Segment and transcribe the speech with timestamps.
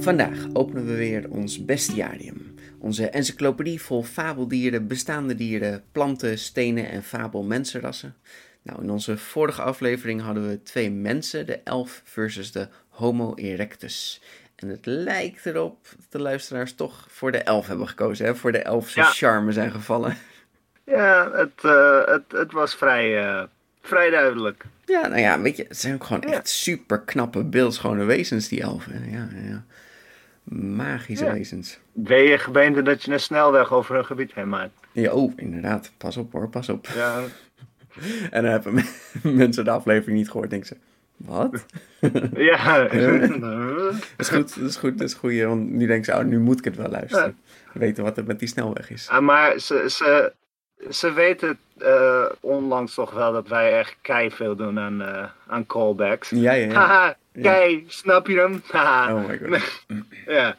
[0.00, 2.54] Vandaag openen we weer ons bestiarium.
[2.78, 8.14] Onze encyclopedie vol fabeldieren, bestaande dieren, planten, stenen en fabelmensenrassen.
[8.62, 14.20] Nou, in onze vorige aflevering hadden we twee mensen, de elf versus de Homo erectus.
[14.56, 18.34] En het lijkt erop dat de luisteraars toch voor de elf hebben gekozen, hè?
[18.36, 19.04] voor de elf Ja.
[19.04, 20.16] charme zijn gevallen.
[20.86, 23.42] Ja, het, eh, het, het was vrij, eh,
[23.82, 24.64] vrij duidelijk.
[24.84, 26.32] Ja, nou ja, weet je, het zijn ook gewoon Ja.
[26.34, 29.10] echt super knappe, beeldschone wezens, die elfen.
[29.10, 29.64] Ja, ja,
[30.44, 30.56] ja.
[30.56, 31.32] Magische Ja.
[31.32, 31.78] wezens.
[31.92, 34.72] Ben je gebeente dat je een snelweg over een gebied heen maakt?
[34.92, 35.92] Ja, oh, inderdaad.
[35.96, 36.86] Pas op hoor, pas op.
[36.94, 37.22] Ja,
[38.30, 38.84] En dan hebben
[39.22, 40.50] mensen de aflevering niet gehoord.
[40.50, 40.76] Denken ze,
[41.16, 41.66] wat?
[42.34, 42.82] ja.
[42.82, 42.90] Dat
[44.16, 45.40] is goed, dat is goed, dat is goed.
[45.42, 47.38] Want nu denken ze, oh, nu moet ik het wel luisteren.
[47.72, 49.08] Weten wat er met die snelweg is.
[49.08, 50.32] Ah, maar ze, ze,
[50.90, 55.66] ze weten eh, onlangs toch wel dat wij echt kei veel doen aan, eh, aan
[55.66, 56.30] callbacks.
[56.30, 57.16] Ja, ja, ja.
[57.42, 58.62] Kei, snap je hem?
[59.14, 59.60] Oh my god.
[60.26, 60.56] Ja.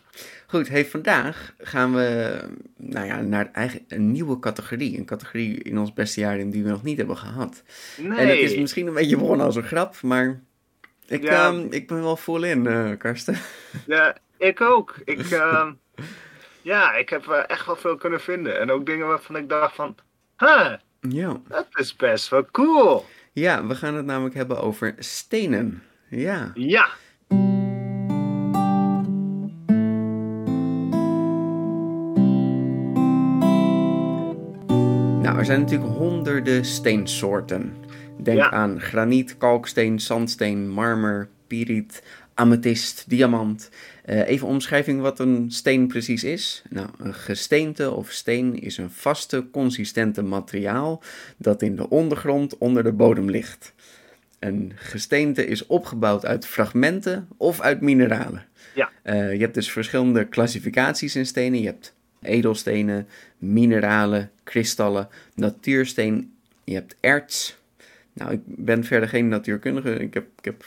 [0.48, 2.40] Goed, hey, vandaag gaan we
[2.78, 4.98] nou ja, naar eigenlijk een nieuwe categorie.
[4.98, 7.64] Een categorie in ons beste jaar die we nog niet hebben gehad.
[7.98, 8.18] Nee.
[8.18, 10.42] En het is misschien een beetje begonnen als een grap, maar
[11.08, 11.48] ik, Ja.
[11.48, 13.36] ehm, ik ben wel vol in, eh Karsten.
[13.88, 14.96] Ja, ik ook.
[15.06, 15.72] Ik, ehm,
[16.62, 18.60] ja, ik heb eh, echt wel veel kunnen vinden.
[18.60, 19.96] En ook dingen waarvan ik dacht van...
[20.38, 20.74] Huh,
[21.10, 21.42] Ja.
[21.48, 23.06] dat is best wel cool.
[23.34, 25.84] ja, we gaan het namelijk hebben over stenen.
[26.12, 26.52] Ja.
[26.54, 26.90] Ja.
[35.22, 37.74] Nou, er zijn natuurlijk honderden steensoorten.
[38.24, 38.52] Denk Ja.
[38.52, 43.70] aan graniet, kalksteen, zandsteen, marmer, piriet, amethyst, diamant.
[44.06, 46.64] Eh, even omschrijving wat een steen precies is.
[46.70, 51.04] Nou, een gesteente of steen is een vaste, consistente materiaal
[51.38, 53.74] dat in de ondergrond onder de bodem ligt.
[54.42, 58.46] Een gesteente is opgebouwd uit fragmenten of uit mineralen.
[58.76, 58.90] Ja.
[59.02, 61.60] Eh, je hebt dus verschillende klassificaties in stenen.
[61.60, 63.08] Je hebt edelstenen,
[63.38, 66.34] mineralen, kristallen, natuursteen.
[66.64, 67.58] Je hebt erts.
[68.14, 69.94] Nou, ik ben verder geen natuurkundige.
[69.94, 70.66] Ik heb, ik heb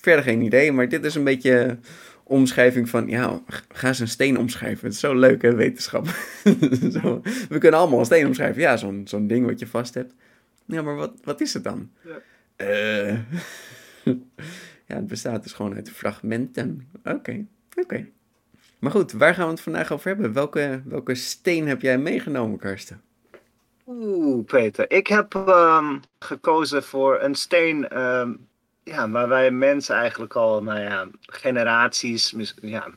[0.00, 0.72] verder geen idee.
[0.72, 1.78] Maar dit is een beetje
[2.22, 3.08] omschrijving van...
[3.08, 4.84] Ja, ga eens een steen omschrijven.
[4.84, 6.06] Het is zo leuk, hè, wetenschap.
[7.00, 8.62] zo, we kunnen allemaal een steen omschrijven.
[8.62, 10.14] Ja, zo'n zo'n ding wat je vast hebt.
[10.64, 11.90] Ja, maar wat, wat is het dan?
[12.04, 12.22] Ja.
[12.56, 13.12] Eh,
[14.88, 16.88] ja, het bestaat dus gewoon uit fragmenten.
[17.04, 17.44] Oké,
[17.80, 18.06] oké.
[18.78, 20.32] Maar goed, waar gaan we het vandaag over hebben?
[20.32, 23.02] Welke, welke steen heb jij meegenomen, Karsten?
[23.86, 24.90] Oeh, Peter.
[24.90, 28.32] Ik heb ehm, gekozen voor een steen ehm,
[28.82, 32.88] ja, waar wij mensen eigenlijk al, nou ja, generaties, mis- ja,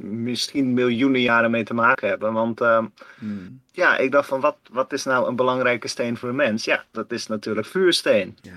[0.00, 2.32] misschien miljoenen jaren mee te maken hebben.
[2.32, 2.86] Want ehm,
[3.18, 3.60] Hmm.
[3.72, 6.64] ja, ik dacht van, wat, wat is nou een belangrijke steen voor een mens?
[6.64, 8.38] Ja, dat is natuurlijk vuursteen.
[8.42, 8.52] Ja,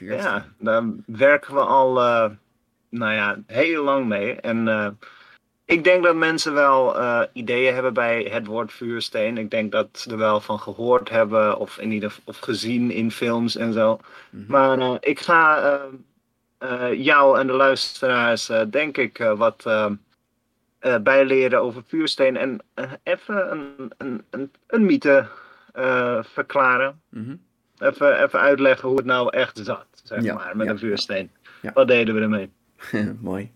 [0.00, 2.30] ja, daar werken we al, eh,
[2.88, 4.34] nou ja, heel lang mee.
[4.34, 4.88] En eh,
[5.64, 9.38] ik denk dat mensen wel eh, ideeën hebben bij het woord vuursteen.
[9.38, 13.10] Ik denk dat ze er wel van gehoord hebben of in ieder of gezien in
[13.10, 14.00] films en zo.
[14.30, 14.44] Mhm.
[14.46, 15.80] Maar ik ga
[16.92, 19.70] jou en de luisteraars, denk ik, wat
[21.02, 22.36] bijleren over vuursteen.
[22.36, 22.60] En
[23.02, 25.26] even een, een, een, een mythe
[26.22, 27.00] verklaren.
[27.08, 27.34] Mhm.
[27.80, 31.30] Even, even uitleggen hoe het nou echt zat, zeg Ja, maar, met ja, een vuursteen.
[31.62, 31.70] ja.
[31.74, 32.50] Wat deden we ermee?
[33.20, 33.52] Mooi.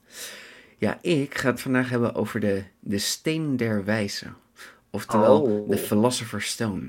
[0.79, 4.27] Ja, ik ga het vandaag hebben over de, de steen der wijze.
[4.91, 5.69] Oftewel, Oh.
[5.71, 6.89] de Philosopher's Stone.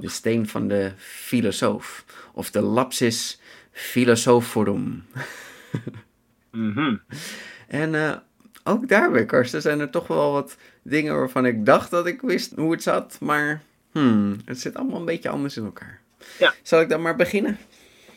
[0.00, 2.04] De steen van de filosoof.
[2.32, 3.40] Of de lapsis
[3.70, 5.04] philosophorum.
[6.50, 6.96] Mhm.
[7.68, 8.16] En eh,
[8.64, 12.52] ook daarbij, Karsten, zijn er toch wel wat dingen waarvan ik dacht dat ik wist
[12.56, 13.16] hoe het zat.
[13.20, 16.00] Maar hmm, het zit allemaal een beetje anders in elkaar.
[16.38, 16.54] Ja.
[16.62, 17.58] Zal ik dan maar beginnen?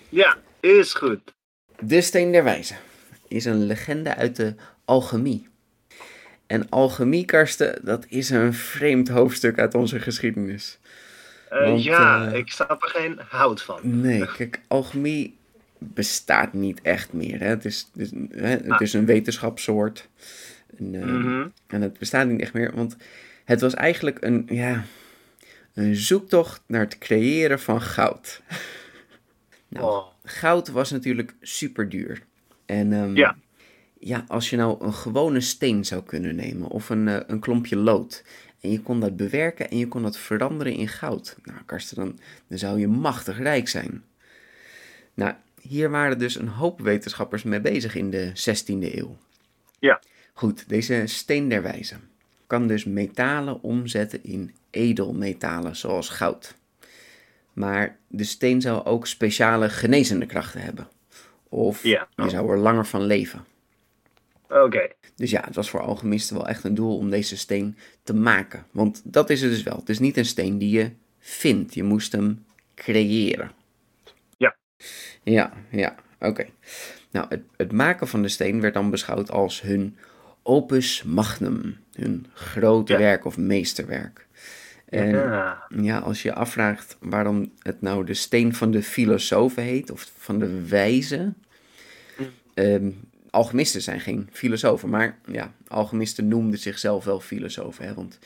[0.10, 1.34] Ja, is goed.
[1.80, 2.74] De Steen der Wijze
[3.28, 5.48] is een legende uit de alchemie.
[6.48, 10.80] En alchemie, Karsten, dat is een vreemd hoofdstuk uit onze geschiedenis.
[11.50, 13.80] Eh, Want, ja, eh, ik snap er geen hout van.
[14.02, 15.38] Nee, kijk, alchemie
[15.78, 17.40] bestaat niet echt meer.
[17.40, 17.46] Hè?
[17.48, 18.82] Het, is, het, is, hè, het Ah.
[18.82, 20.08] is een wetenschapssoort.
[20.78, 21.48] Een, eh, Mhm.
[21.68, 22.96] En het bestaat niet echt meer, want
[23.46, 24.84] het was eigenlijk een, ja,
[25.80, 28.42] een zoektocht naar het creëren van goud.
[29.68, 30.06] nou, Oh.
[30.24, 32.22] goud was natuurlijk super duur.
[32.66, 33.38] En ehm, Ja.
[34.00, 37.76] ja, als je nou een gewone steen zou kunnen nemen of een, eh, een klompje
[37.76, 38.24] lood.
[38.62, 41.36] En je kon dat bewerken en je kon dat veranderen in goud.
[41.44, 44.04] Nou, Karsten, dan, dan zou je machtig rijk zijn.
[45.14, 49.18] Nou, hier waren dus een hoop wetenschappers mee bezig in de 16e eeuw.
[49.80, 50.02] Ja.
[50.34, 51.96] Goed, deze steen der wijze
[52.50, 56.56] kan dus metalen omzetten in edelmetalen zoals goud.
[57.54, 60.88] Maar de steen zou ook speciale genezende krachten hebben.
[61.50, 62.08] Of Ja.
[62.16, 63.46] je zou er langer van leven.
[64.50, 64.88] Oké.
[65.16, 68.66] Dus ja, het was voor alchemisten wel echt een doel om deze steen te maken.
[68.72, 69.76] Want dat is het dus wel.
[69.76, 71.74] Het is niet een steen die je vindt.
[71.74, 72.46] Je moest hem
[72.76, 73.52] creëren.
[74.38, 74.56] Ja.
[75.24, 76.46] Ja, ja, oké.
[77.12, 79.98] Nou, het, het maken van de steen werd dan beschouwd als hun
[80.44, 81.78] opus magnum.
[81.94, 83.00] Hun grote Ja.
[83.00, 84.28] werk of meesterwerk.
[84.86, 85.64] En Ja.
[85.82, 90.40] ja, als je afvraagt waarom het nou de steen van de filosofen heet, of van
[90.40, 91.34] de wijze.
[92.54, 92.90] Ehm,
[93.30, 97.86] alchemisten zijn geen filosofen, maar ja, alchemisten noemden zichzelf wel filosofen.
[97.88, 97.94] Hè?
[97.94, 98.20] Want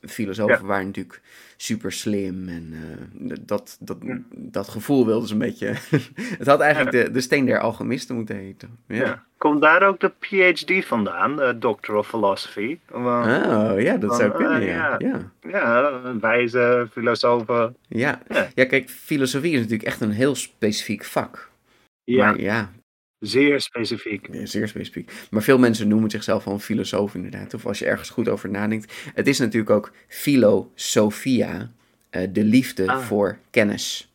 [0.00, 0.64] filosofen Ja.
[0.64, 1.20] waren natuurlijk
[1.56, 3.96] super slim en eh, dat, dat,
[4.30, 5.66] dat gevoel wilden ze een beetje.
[6.38, 8.78] het had eigenlijk de, de steen der alchemisten moeten heten.
[8.86, 9.26] Ja.
[9.38, 12.78] Komt daar ook de PhD vandaan, de Doctor of Philosophy?
[12.88, 14.62] Want, Oh ja, dat Van, zou eh, kunnen.
[14.64, 14.94] Ja.
[14.98, 15.32] ja.
[15.42, 15.50] Ja.
[15.50, 17.76] Ja, wijze, filosofen.
[17.88, 18.20] Ja.
[18.28, 18.48] Ja.
[18.54, 21.50] ja, kijk, filosofie is natuurlijk echt een heel specifiek vak.
[22.04, 22.70] Ja, Maar ja,
[23.20, 24.28] zeer specifiek.
[24.32, 25.12] Ja, zeer specifiek.
[25.30, 27.54] Maar veel mensen noemen zichzelf wel een filosoof inderdaad.
[27.54, 28.92] Of als je ergens goed over nadenkt.
[29.14, 31.70] Het is natuurlijk ook filosofia,
[32.10, 32.98] eh, de liefde Ah.
[32.98, 34.12] voor kennis.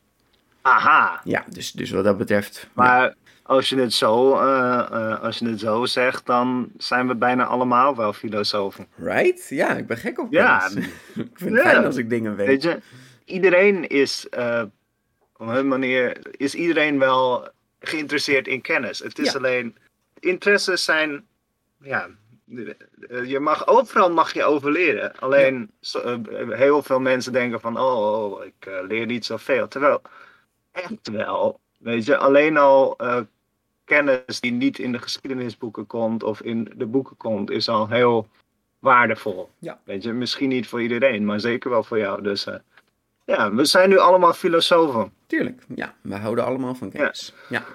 [0.61, 1.21] Aha.
[1.23, 2.59] Ja, dus, dus wat dat betreft...
[2.61, 2.69] ja.
[2.73, 7.15] Maar als je, het zo, eh, eh, als je het zo zegt, dan zijn we
[7.15, 8.87] bijna allemaal wel filosofen.
[8.95, 9.49] Right?
[9.49, 10.57] Ja, ik ben gek op Ja.
[10.67, 10.85] kennis.
[11.15, 11.69] ik vind het Ja.
[11.69, 12.47] fijn als ik dingen weet.
[12.47, 12.79] Weet je,
[13.25, 14.27] iedereen is
[15.37, 17.49] op hun manier, is iedereen wel
[17.87, 18.99] geïnteresseerd in kennis.
[18.99, 19.37] Het is Ja.
[19.37, 19.77] alleen,
[20.19, 21.25] interesses zijn,
[21.81, 22.07] ja,
[23.25, 25.19] je mag, overal mag je over leren.
[25.19, 29.67] Alleen, zo- eh, heel veel mensen denken van, oh, oh, ik eh, leer niet zoveel.
[29.67, 30.01] Terwijl,
[30.71, 33.21] echt wel, weet je, alleen al eh,
[33.85, 38.27] kennis die niet in de geschiedenisboeken komt of in de boeken komt, is al heel
[38.79, 39.49] waardevol.
[39.59, 39.79] Ja.
[39.83, 42.21] Weet je, misschien niet voor iedereen, maar zeker wel voor jou.
[42.21, 42.55] Dus eh,
[43.25, 45.11] ja, we zijn nu allemaal filosofen.
[45.27, 45.93] Tuurlijk, ja.
[46.01, 47.33] We houden allemaal van kennis.
[47.49, 47.65] Ja.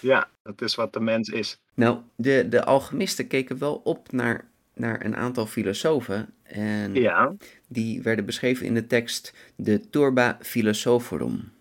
[0.00, 1.58] Ja, dat is wat de mens is.
[1.74, 4.44] Nou, de, de alchemisten keken wel op naar,
[4.74, 6.32] naar een aantal filosofen.
[6.42, 7.34] En Ja.
[7.68, 11.52] die werden beschreven in de tekst de Turba Philosophorum.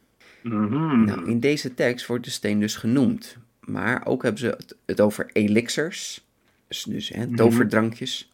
[0.42, 1.04] Mhm.
[1.04, 3.38] Nou, in deze tekst wordt de steen dus genoemd.
[3.60, 6.26] Maar ook hebben ze het, het over elixirs,
[6.68, 8.33] dus, dus hè, toverdrankjes.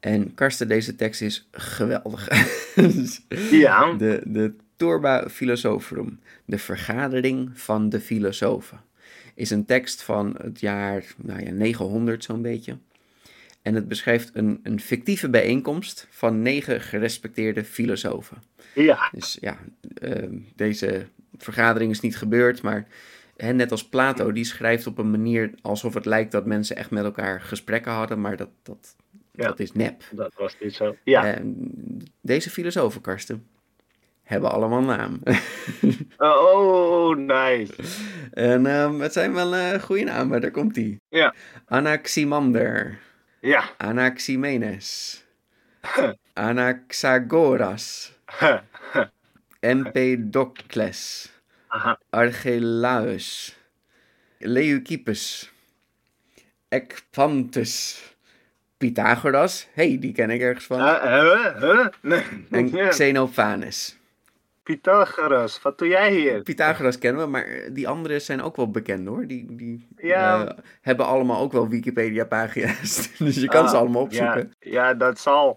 [0.00, 2.28] En Karsten, deze tekst is geweldig.
[3.50, 3.92] Ja.
[3.92, 8.80] de, de Turba Philosophorum, de vergadering van de filosofen,
[9.34, 12.76] is een tekst van het jaar nou ja, 900 zo'n beetje.
[13.62, 18.42] En het beschrijft een, een fictieve bijeenkomst van negen gerespecteerde filosofen.
[18.74, 19.08] Ja.
[19.12, 19.58] Dus ja,
[19.94, 21.06] ehm, deze
[21.36, 22.86] vergadering is niet gebeurd, maar
[23.36, 26.90] hè, net als Plato, die schrijft op een manier alsof het lijkt dat mensen echt
[26.90, 28.96] met elkaar gesprekken hadden, maar dat, dat,
[29.38, 29.46] Ja.
[29.46, 30.02] dat is nep.
[30.10, 30.96] Dat was niet zo.
[31.04, 31.34] Ja.
[31.34, 31.70] En
[32.20, 33.46] deze filosofen, Karsten,
[34.22, 35.20] hebben allemaal naam.
[36.16, 37.72] Oh, nice.
[38.32, 41.00] en ehm, het zijn wel eh goede namen, daar komt die.
[41.08, 41.34] Ja.
[41.66, 42.98] Anaximander,
[43.40, 43.70] Ja.
[43.76, 45.22] Anaximenes,
[46.32, 48.12] Anaxagoras,
[49.60, 51.30] Empedocles,
[51.68, 51.98] Aha.
[52.10, 53.56] Archelaus,
[54.38, 55.52] Leucippus,
[56.68, 58.02] Ecpantus,
[58.78, 61.60] Pythagoras, hey, die ken ik ergens van, Uh, huh?
[61.60, 61.86] Huh?
[62.02, 62.22] Nee.
[62.50, 62.88] en.
[62.88, 63.96] Xenophanes.
[64.62, 66.42] Pythagoras, wat doe jij hier?
[66.42, 69.26] Pythagoras kennen we, maar die anderen zijn ook wel bekend hoor.
[69.26, 70.44] Die, die Ja.
[70.46, 73.10] eh, hebben allemaal ook wel Wikipedia-pagina's.
[73.18, 74.52] dus je kan ze Ah, allemaal opzoeken.
[74.60, 75.56] Ja, ja dat zal.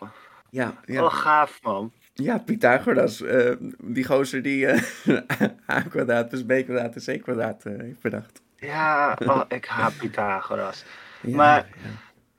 [0.50, 1.04] Ja, ja.
[1.04, 1.92] Oh, gaaf man.
[2.14, 3.22] ja Pythagoras.
[3.22, 3.52] eh,
[3.84, 4.82] die gozer die eh,
[5.70, 8.42] a kwadraat plus b kwadraat is c kwadraat eh, heeft bedacht.
[8.56, 10.86] Ja, oh, ik haat Pythagoras.
[11.22, 11.90] Ja, Maar- ja.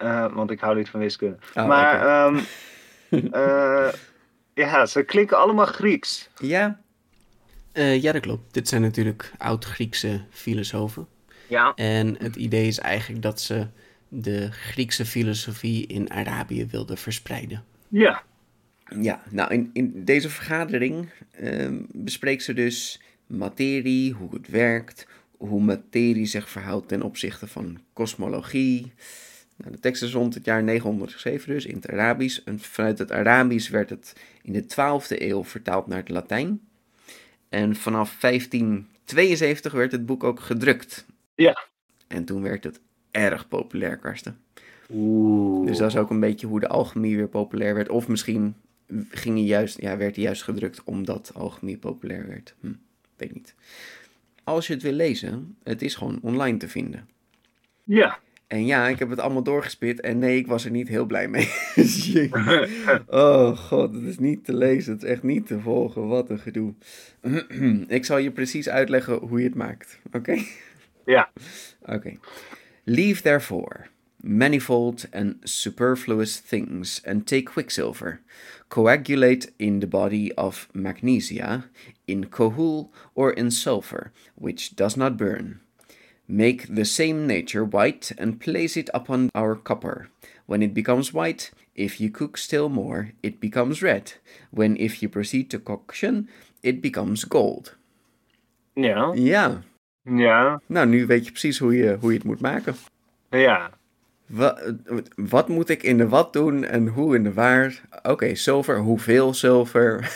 [0.03, 1.37] Eh, want ik hou niet van wiskunde.
[1.55, 2.39] Oh, maar ehm,
[3.33, 3.93] eh,
[4.55, 6.29] ja, ze klinken allemaal Grieks.
[6.39, 6.81] Ja.
[7.73, 8.55] Eh, ja, dat klopt.
[8.55, 11.07] Dit zijn natuurlijk oud-Griekse filosofen.
[11.49, 11.73] Ja.
[11.75, 13.67] En het idee is eigenlijk dat ze
[14.09, 17.65] de Griekse filosofie in Arabië wilden verspreiden.
[17.89, 18.23] Ja.
[19.01, 25.07] Ja, nou in, in deze vergadering ehm, bespreekt ze dus materie, hoe het werkt,
[25.37, 28.93] hoe materie zich verhoudt ten opzichte van kosmologie.
[29.63, 32.41] Nou, de tekst is rond het jaar 900 geschreven dus, in het Arabisch.
[32.45, 36.61] En vanuit het Arabisch werd het in de 12e eeuw vertaald naar het Latijn.
[37.49, 41.07] En vanaf 1572 werd het boek ook gedrukt.
[41.35, 41.67] Ja.
[42.09, 44.39] En toen werd het erg populair, Karsten.
[44.91, 45.67] Oeh.
[45.67, 47.89] Dus dat is ook een beetje hoe de alchemie weer populair werd.
[47.89, 48.55] Of misschien
[49.11, 52.55] ging hij juist, ja, werd hij juist gedrukt omdat alchemie populair werd.
[52.61, 52.73] Hm,
[53.17, 53.55] weet niet.
[54.45, 57.09] Als je het wil lezen, het is gewoon online te vinden.
[57.85, 58.19] Ja.
[58.53, 61.29] En ja, ik heb het allemaal doorgespit en nee, ik was er niet heel blij
[61.29, 61.49] mee.
[62.05, 62.31] Jee.
[63.07, 66.09] oh god, het is niet te lezen, het is echt niet te volgen.
[66.09, 66.75] Wat een gedoe.
[67.89, 70.39] ik zal je precies uitleggen hoe je het maakt, oké?
[71.05, 71.31] Ja.
[71.83, 72.17] Oké.
[72.85, 73.87] Leave therefore
[74.23, 78.21] manifold and superfluous things and take quicksilver.
[78.69, 81.65] Coagulate in the body of magnesia,
[82.07, 85.62] in cohul or in sulfur, which does not burn.
[86.35, 90.09] Make the same nature white and place it upon our copper.
[90.47, 94.21] When it becomes white, if you cook still more, it becomes red.
[94.51, 96.29] When if you proceed to coction,
[96.61, 97.77] it becomes gold.
[98.75, 99.13] Ja.
[99.15, 99.63] Ja,
[100.05, 100.61] Ja.
[100.67, 102.75] nou nu weet je precies hoe je, hoe je het moet maken.
[103.31, 103.71] Ja.
[104.27, 104.59] Wa-
[105.15, 107.81] wat moet ik in de wat doen en hoe in de waar?
[108.03, 108.79] Oké, zilver.
[108.79, 110.11] Hoeveel zilver?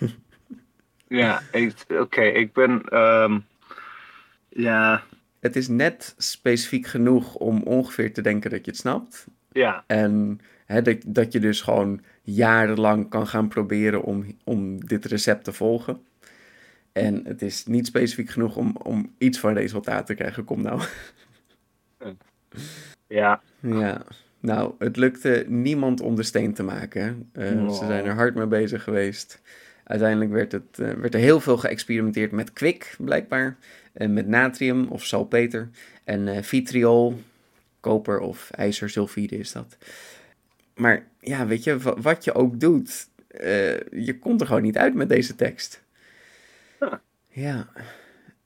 [1.08, 1.42] Ja.
[1.88, 2.82] Oké, ik ben.
[2.88, 3.38] ehm,
[4.48, 5.02] ja.
[5.42, 9.26] Het is net specifiek genoeg om ongeveer te denken dat je het snapt.
[9.52, 9.84] Ja.
[9.86, 15.44] En hè, dat, dat je dus gewoon jarenlang kan gaan proberen om, om dit recept
[15.44, 16.00] te volgen.
[16.92, 20.44] En het is niet specifiek genoeg om, om iets van resultaat te krijgen.
[20.44, 20.80] Kom nou.
[23.06, 23.40] Ja.
[23.60, 24.02] Ja,
[24.40, 27.28] nou, het lukte niemand om de steen te maken.
[27.32, 27.86] Eh, Ze Oh.
[27.86, 29.40] zijn er hard mee bezig geweest.
[29.84, 33.56] Uiteindelijk werd, het, eh, werd er heel veel geëxperimenteerd met kwik, blijkbaar.
[33.92, 35.68] En met natrium of salpeter.
[36.04, 37.20] En eh, vitriol,
[37.80, 39.76] koper of ijzersulfide is dat.
[40.74, 44.78] Maar ja, weet je, wa- wat je ook doet, eh, je komt er gewoon niet
[44.78, 45.82] uit met deze tekst.
[46.80, 47.00] Ja.
[47.28, 47.68] Ja,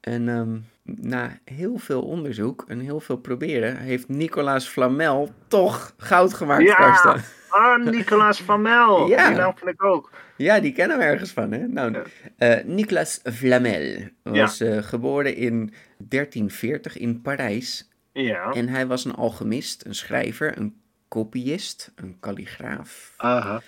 [0.00, 6.35] en ehm, na heel veel onderzoek en heel veel proberen, heeft Nicolaas Flamel toch goud
[6.35, 6.75] gemaakt, Ja.
[6.75, 7.23] Karsten.
[7.49, 9.07] Ah, Nicolaas Flamel.
[9.09, 9.28] Ja.
[9.28, 10.11] Die naam vind ik ook.
[10.37, 11.66] Ja, die kennen we ergens van, hè?
[11.66, 12.02] Nou, Ja.
[12.37, 17.90] eh, Nicolas Flamel was eh, geboren in 1340 in Parijs.
[18.12, 18.50] Ja.
[18.52, 23.61] En hij was een alchemist, een schrijver, een kopiist, een kalligraaf Aha.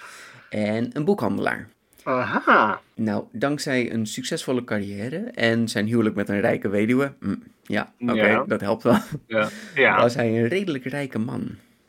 [0.51, 1.69] en een boekhandelaar.
[2.09, 2.81] Aha.
[2.95, 8.13] Nou, dankzij een succesvolle carrière en zijn huwelijk met een rijke weduwe, mm, ja, oké,
[8.27, 8.45] Ja.
[8.47, 9.49] dat helpt wel, Ja.
[9.75, 10.01] Ja.
[10.01, 11.49] was hij een redelijk rijke man.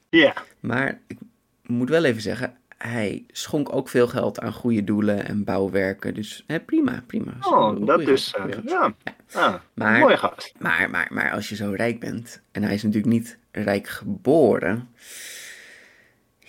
[0.09, 0.33] Ja.
[0.59, 1.17] Maar ik
[1.65, 6.13] moet wel even zeggen, hij schonk ook veel geld aan goede doelen en bouwwerken.
[6.13, 7.33] Dus hè, prima, prima.
[7.41, 8.33] Oh, dat is.
[8.37, 8.93] eh, ja.
[9.33, 10.53] Ah, Maar- Mooie gast.
[10.57, 14.87] Maar, maar, maar als je zo rijk bent, en hij is natuurlijk niet rijk geboren.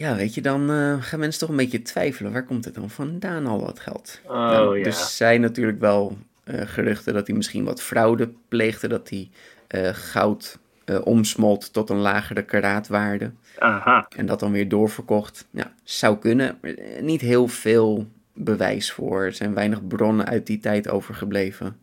[0.01, 2.33] Ja, weet je, dan eh, gaan mensen toch een beetje twijfelen.
[2.33, 4.21] Waar komt het dan vandaan, al dat geld?
[4.27, 4.85] Oh, Nou, ja.
[4.85, 8.89] Dus zijn natuurlijk wel eh, geruchten dat hij misschien wat fraude pleegde.
[8.89, 9.31] Dat hij
[9.67, 10.59] eh, goud
[11.05, 13.31] omsmolt tot een lagere karaatwaarde.
[13.59, 14.07] Aha.
[14.17, 15.47] En dat dan weer doorverkocht.
[15.51, 16.59] Ja, zou kunnen.
[17.01, 19.25] Niet heel veel bewijs voor.
[19.25, 21.77] Er zijn weinig bronnen uit die tijd overgebleven.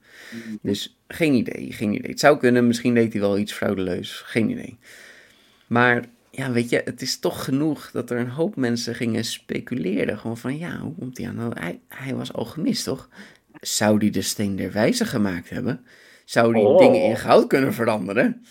[0.62, 2.12] Dus geen idee, geen idee.
[2.12, 4.22] Het zou kunnen, misschien deed hij wel iets fraudeleus.
[4.26, 4.78] Geen idee.
[5.68, 6.04] Maar
[6.38, 10.18] ja, weet je, het is toch genoeg dat er een hoop mensen gingen speculeren.
[10.18, 11.36] Gewoon van, ja, hoe komt hij aan?
[11.36, 13.10] Nou, hij, hij was alchemist, toch?
[13.62, 15.86] Zou die de steen der wijze gemaakt hebben?
[16.26, 16.78] Zou die Oh.
[16.80, 18.46] dingen in goud kunnen veranderen?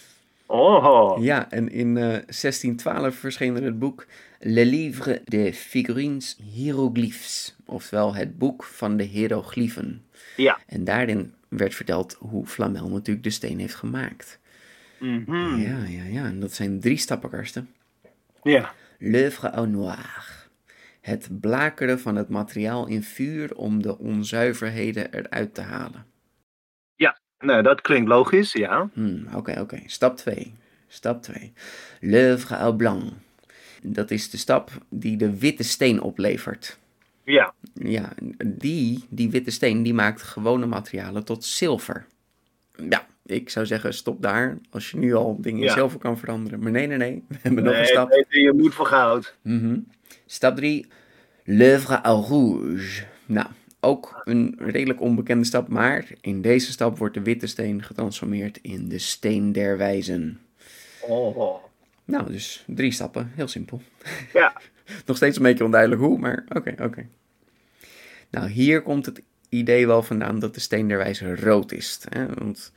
[0.47, 1.23] Oh.
[1.23, 4.07] Ja, en in eh, 1612 verscheen er het boek
[4.41, 10.03] Le Livre de Figurines Hieroglyphes, oftewel het boek van de hieroglyphen.
[10.37, 10.59] Ja.
[10.67, 14.39] En daarin werd verteld hoe Flamel natuurlijk de steen heeft gemaakt.
[14.99, 15.57] Mhm.
[15.61, 17.69] Ja, ja, ja, en dat zijn drie stappen, Karsten.
[18.47, 18.75] Ja.
[18.99, 20.49] L'œuvre au noir.
[21.01, 26.07] Het blakeren van het materiaal in vuur om de onzuiverheden eruit te halen.
[27.39, 28.91] Nou, dat klinkt logisch, ja.
[28.93, 29.83] Hmm, Oké, oké.
[29.87, 30.55] Stap 2.
[30.89, 31.53] Stap 2.
[32.01, 33.13] L'œuvre au blanc.
[33.83, 36.79] Dat is de stap die de witte steen oplevert.
[37.25, 37.55] Ja.
[37.75, 38.13] Ja,
[38.47, 42.07] die, die witte steen, die maakt gewone materialen tot zilver.
[42.89, 44.59] Ja, ik zou zeggen, stop daar.
[44.71, 45.73] Als je nu al dingen in Ja.
[45.73, 46.61] zilver kan veranderen.
[46.61, 47.25] Maar nee, nee, nee.
[47.29, 48.09] We hebben nog een stap.
[48.09, 49.37] nee, je moet voor goud.
[49.43, 49.79] Mhm.
[50.27, 50.87] Stap 3.
[51.45, 53.05] L'œuvre rouge.
[53.27, 53.47] Nou,
[53.81, 58.89] ook een redelijk onbekende stap, maar in deze stap wordt de witte steen getransformeerd in
[58.89, 60.41] de steen der wijzen.
[61.01, 61.65] Oh.
[62.05, 63.83] Nou, dus drie stappen, heel simpel.
[64.33, 64.61] Ja.
[65.07, 67.07] Nog steeds een beetje onduidelijk hoe, maar oké, oké.
[68.31, 72.01] Nou, hier komt het idee wel vandaan dat de steen der wijze rood is.
[72.09, 72.27] Hè?
[72.35, 72.73] Want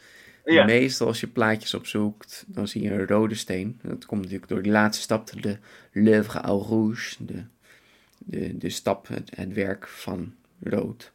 [0.53, 0.65] Ja.
[0.65, 3.79] Meestal als je plaatjes opzoekt, dan zie je een rode steen.
[3.83, 5.57] Dat komt natuurlijk door die laatste stap, de
[5.93, 7.43] l'œuvre au rouge, de,
[8.17, 11.11] de, de stap, het, het werk van rood.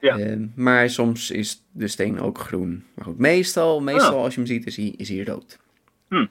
[0.00, 0.18] Ja.
[0.18, 2.84] Eh, maar soms is de steen ook groen.
[2.94, 4.22] Maar goed, meestal, meestal Ah.
[4.22, 5.58] als je hem ziet, is hij, is hij rood.
[6.08, 6.26] Hm.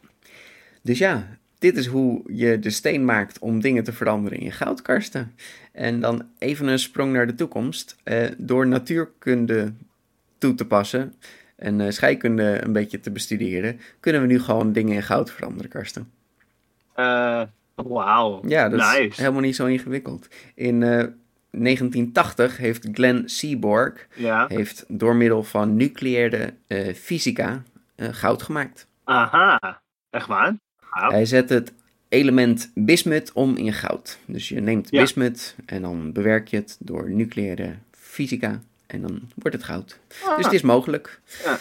[0.81, 5.33] Dus ja, dit is hoe je de steen maakt om dingen te veranderen in goudkarsten.
[5.71, 7.95] En dan even een sprong naar de toekomst.
[8.03, 9.73] Eh, door natuurkunde
[10.37, 11.13] toe te passen
[11.59, 15.69] en eh, scheikunde een beetje te bestuderen, kunnen we nu gewoon dingen in goud veranderen,
[15.69, 16.11] Karsten.
[16.93, 17.41] Eh,
[17.75, 18.41] Wauw.
[18.47, 19.07] Ja, dat nice.
[19.07, 20.27] is helemaal niet zo ingewikkeld.
[20.55, 21.05] In eh,
[21.51, 24.45] 1980 heeft Glenn Seaborg Ja.
[24.47, 27.63] heeft door middel van nucleaire eh, fysica
[27.95, 28.87] eh, goud gemaakt.
[29.03, 29.81] Aha.
[30.09, 30.55] Echt waar?
[30.89, 31.73] Hij zet het
[32.09, 34.19] element bismut om in goud.
[34.25, 35.01] Dus je neemt Ja.
[35.01, 39.99] bismut en dan bewerk je het door nucleaire fysica en dan wordt het goud.
[40.23, 40.35] Ah.
[40.35, 41.19] Dus het is mogelijk.
[41.43, 41.57] Ja.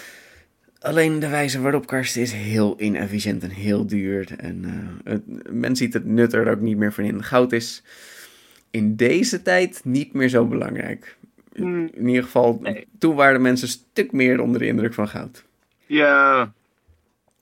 [0.81, 4.29] Alleen de wijze waarop karsten is heel inefficiënt en heel duur.
[4.37, 4.65] En
[5.05, 7.23] het, men ziet het nut er ook niet meer van in.
[7.25, 7.83] Goud is
[8.71, 11.17] in deze tijd niet meer zo belangrijk.
[11.55, 11.91] Hmm.
[11.95, 12.87] In ieder geval, Nee.
[12.99, 15.45] toen waren de mensen een stuk meer onder de indruk van goud.
[15.87, 16.53] Ja.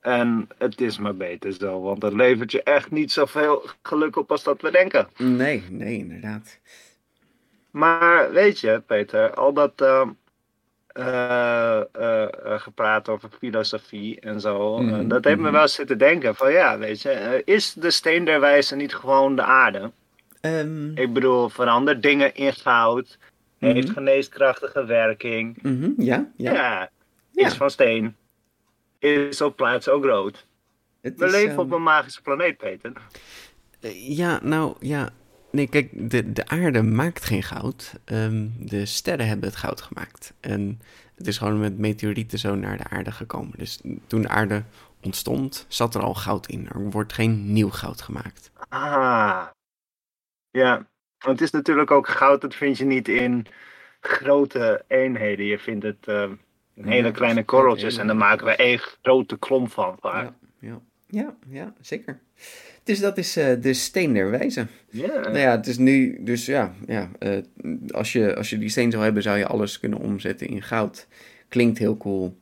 [0.00, 4.30] En het is maar beter zo, want het levert je echt niet zoveel geluk op
[4.30, 5.08] als dat we denken.
[5.16, 6.58] Nee, nee, inderdaad.
[7.76, 10.02] Maar weet je, Peter, al dat eh,
[10.86, 15.52] eh, eh, eh, gepraat over filosofie en zo, Mhm, dat heeft me mhm.
[15.52, 19.42] wel zitten denken van ja, weet je, is de steen der wijze niet gewoon de
[19.42, 19.90] aarde?
[20.40, 23.18] Ehm, Ik bedoel, verandert dingen in goud,
[23.58, 23.94] heeft Mhm.
[23.94, 25.58] geneeskrachtige werking.
[25.96, 26.52] ja, ja.
[26.52, 26.90] Ja,
[27.30, 27.46] Ja.
[27.46, 28.16] is van steen.
[28.98, 30.46] Is op plaats ook rood.
[31.00, 32.92] Het We is, leven ehm, op een magische planeet, Peter.
[33.90, 35.10] Ja, nou ja.
[35.50, 37.92] Nee, kijk, de, de aarde maakt geen goud.
[38.04, 40.32] Ehm, de sterren hebben het goud gemaakt.
[40.40, 40.80] En
[41.14, 43.58] het is gewoon met meteorieten zo naar de aarde gekomen.
[43.58, 44.62] Dus toen de aarde
[45.02, 46.68] ontstond, zat er al goud in.
[46.68, 48.50] Er wordt geen nieuw goud gemaakt.
[48.68, 49.46] Ah.
[50.50, 50.74] Ja,
[51.18, 53.46] want het is natuurlijk ook goud, dat vind je niet in
[54.00, 55.46] grote eenheden.
[55.46, 56.30] Je vindt het eh,
[56.74, 59.96] in hele Ja, kleine korreltjes en daar maken we één grote klomp van.
[60.00, 60.32] vaak.
[60.60, 62.20] Ja, ja, ja, ja, zeker.
[62.86, 64.66] Dus dat is eh, de steen der wijze.
[64.90, 65.06] Ja.
[65.06, 67.38] Nou ja, het is nu, dus ja, ja eh,
[67.90, 71.06] als, je, als je die steen zou hebben, zou je alles kunnen omzetten in goud.
[71.48, 72.38] Klinkt heel cool.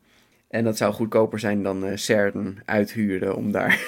[0.49, 3.81] En dat zou goedkoper zijn dan eh, CERN uithuren om daar,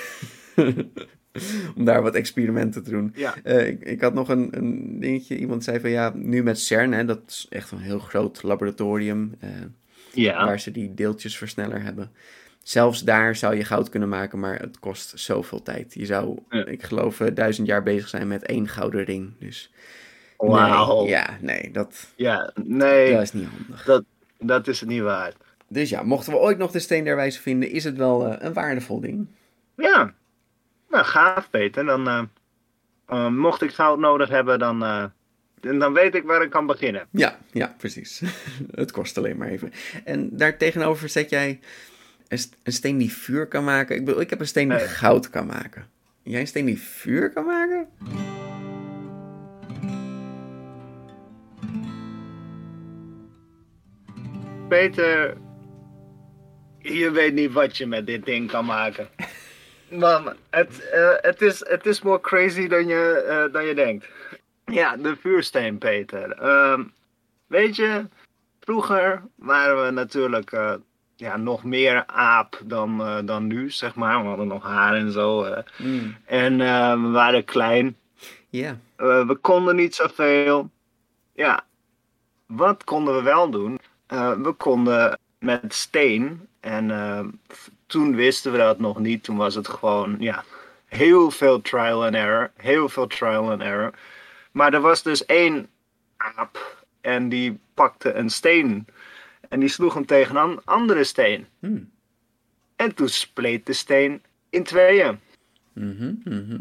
[1.76, 3.12] om daar wat experimenten te doen.
[3.14, 3.44] Ja.
[3.44, 7.04] Ik, ik had nog een, een dingetje, iemand zei van ja, nu met CERN, hè,
[7.04, 9.34] dat is echt een heel groot laboratorium
[10.12, 10.44] ja.
[10.44, 12.10] waar ze die deeltjesversneller hebben.
[12.66, 15.94] Zelfs daar zou je goud kunnen maken, maar het kost zoveel tijd.
[15.94, 16.64] Je zou, Ja.
[16.64, 19.32] ik geloof, eh, duizend jaar bezig zijn met één gouden ring.
[19.38, 19.72] Dus
[20.36, 21.00] Wauw.
[21.02, 21.18] nee, Ja.
[21.18, 22.06] ja, nee, dat,
[22.64, 23.84] nee, dat is niet handig.
[23.84, 24.04] dat,
[24.38, 25.36] dat is het niet waard.
[25.68, 28.36] Dus ja, mochten we ooit nog de steen der wijze vinden, is het wel eh,
[28.46, 29.26] een waardevol ding.
[29.76, 30.14] Ja.
[30.90, 31.84] Nou, gaaf, Peter.
[31.84, 32.08] Dan,
[33.06, 34.78] eh, mocht ik goud nodig hebben, dan,
[35.60, 37.06] dan weet ik waar ik kan beginnen.
[37.10, 38.22] Ja, ja, precies.
[38.74, 39.72] het kost alleen maar even.
[40.04, 41.60] En daar tegenover zet jij
[42.28, 43.96] een, st- een steen die vuur kan maken.
[43.96, 44.86] Ik bedoel, ik heb een steen die Nee.
[44.86, 45.86] goud kan maken.
[46.22, 47.88] Jij een steen die vuur kan maken?
[54.68, 55.36] Peter,
[56.78, 59.08] je weet niet wat je met dit ding kan maken.
[59.90, 64.06] Man, het, eh, het, is, het is more crazy dan je, eh, dan je denkt.
[64.64, 66.30] Ja, de vuursteen, Peter.
[66.32, 66.82] Ehm,
[67.46, 68.06] weet je,
[68.60, 70.74] vroeger waren we natuurlijk eh,
[71.16, 74.20] ja, nog meer aap dan, eh, dan nu, zeg maar.
[74.22, 75.42] We hadden nog haar en zo.
[75.44, 75.62] eh.
[76.24, 77.96] En eh, we waren klein.
[78.48, 78.78] Ja.
[78.96, 80.70] We konden niet zoveel.
[81.32, 81.64] Ja,
[82.46, 83.78] wat konden we wel doen?
[84.42, 87.38] We konden met steen, en
[87.86, 90.44] toen wisten we dat nog niet, toen was het gewoon, ja,
[90.86, 93.92] heel veel trial and error, heel veel trial and error.
[94.50, 95.68] Maar er was dus één
[96.16, 98.86] aap en die pakte een steen
[99.48, 101.46] en die sloeg hem tegen een andere steen.
[101.58, 101.90] Hmm.
[102.76, 105.20] En toen spleet de steen in tweeën.
[105.72, 106.60] Mhm, mhm.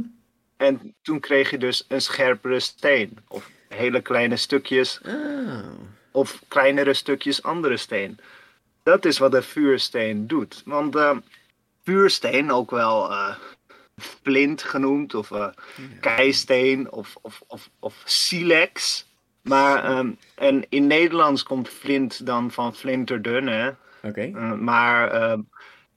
[0.57, 3.17] En toen kreeg je dus een scherpere steen.
[3.27, 5.01] Of hele kleine stukjes.
[5.05, 5.67] Oh.
[6.11, 8.19] Of kleinere stukjes andere steen.
[8.83, 10.61] Dat is wat een vuursteen doet.
[10.65, 11.17] Want eh,
[11.83, 13.35] vuursteen, ook wel eh
[13.97, 15.47] flint genoemd, of eh
[15.99, 19.05] keisteen, of, of, of, of silex.
[19.47, 23.69] Maar ehm, en in Nederlands komt flint dan van flinterdun, hè?
[24.03, 24.21] Oké.
[24.21, 25.39] Eh, maar ehm,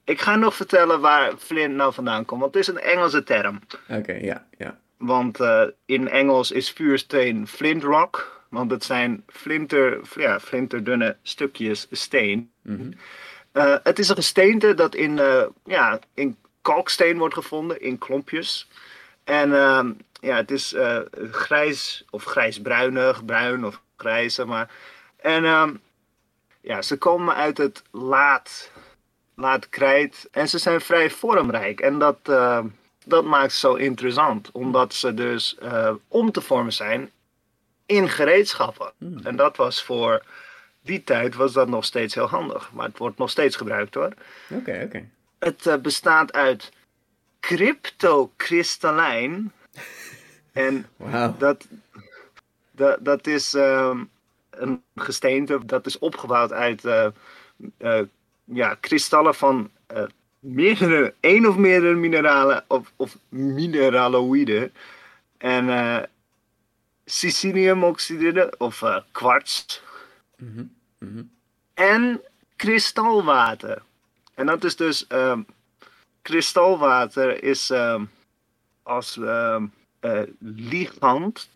[0.03, 3.59] ik ga nog vertellen waar flint nou vandaan komt, want het is een Engelse term.
[3.89, 4.79] Oké, ja, ja.
[4.97, 8.37] Want eh, in Engels is vuursteen flint rock.
[8.49, 12.51] Want het zijn flinter, ja, flinterdunne stukjes steen.
[13.51, 15.19] Eh, het is een gesteente dat in,
[15.65, 18.67] ja, in kalksteen wordt gevonden, in klompjes.
[19.23, 20.99] En ehm, ja, het is eh,
[21.31, 24.69] grijs of grijsbruinig, bruin of grijs, zeg maar.
[25.15, 25.73] En ehm,
[26.61, 28.71] ja, ze komen uit het laat,
[29.35, 31.79] laat krijt en ze zijn vrij vormrijk.
[31.79, 32.67] En dat, ehm,
[33.05, 35.57] dat maakt ze zo interessant, omdat ze dus
[36.07, 37.11] om te vormen zijn
[37.85, 38.91] in gereedschappen.
[39.23, 40.23] En dat was voor
[40.81, 42.71] die tijd was dat nog steeds heel handig.
[42.73, 44.13] Maar het wordt nog steeds gebruikt hoor.
[44.49, 45.09] Oké, oké.
[45.39, 46.71] Het eh, bestaat uit
[47.39, 49.53] cryptokristallijn.
[50.59, 51.35] En Wauw.
[51.37, 51.67] dat,
[52.71, 54.03] dat, dat is ehm,
[54.49, 57.07] een gesteente dat is opgebouwd uit eh,
[57.77, 58.01] eh,
[58.43, 60.03] ja, kristallen van eh,
[60.39, 64.73] meerdere, één of meerdere mineralen of, of mineraloïden.
[65.37, 66.09] En
[67.05, 69.81] siciliumoxide of kwarts.
[70.37, 70.63] Mhm,
[70.97, 71.23] mhm.
[71.73, 72.21] En
[72.55, 73.81] kristalwater.
[74.33, 75.41] En dat is dus ehm,
[76.21, 78.05] kristalwater is ehm,
[78.83, 79.65] als ehm,
[79.99, 81.49] eh, ligand.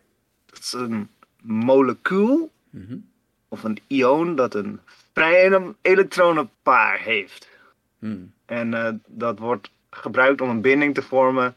[0.46, 1.08] Dat is een
[1.42, 2.96] molecuul Mhm.
[3.48, 4.80] of een ion dat een
[5.12, 7.48] vrije elektronenpaar heeft.
[7.98, 8.32] Hmm.
[8.46, 11.56] En eh, dat wordt gebruikt om een binding te vormen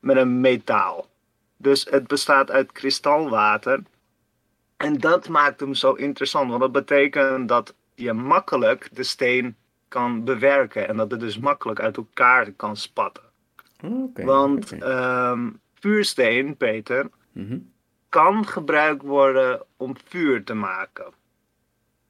[0.00, 1.08] met een metaal.
[1.56, 3.82] Dus het bestaat uit kristalwater.
[4.76, 9.56] En dat maakt hem zo interessant, want dat betekent dat je makkelijk de steen
[9.88, 13.22] kan bewerken en dat het dus makkelijk uit elkaar kan spatten.
[13.84, 14.24] Oké.
[14.24, 15.48] Want ehm,
[15.80, 17.58] vuursteen, Peter, Mhm.
[18.08, 21.12] kan gebruikt worden om vuur te maken.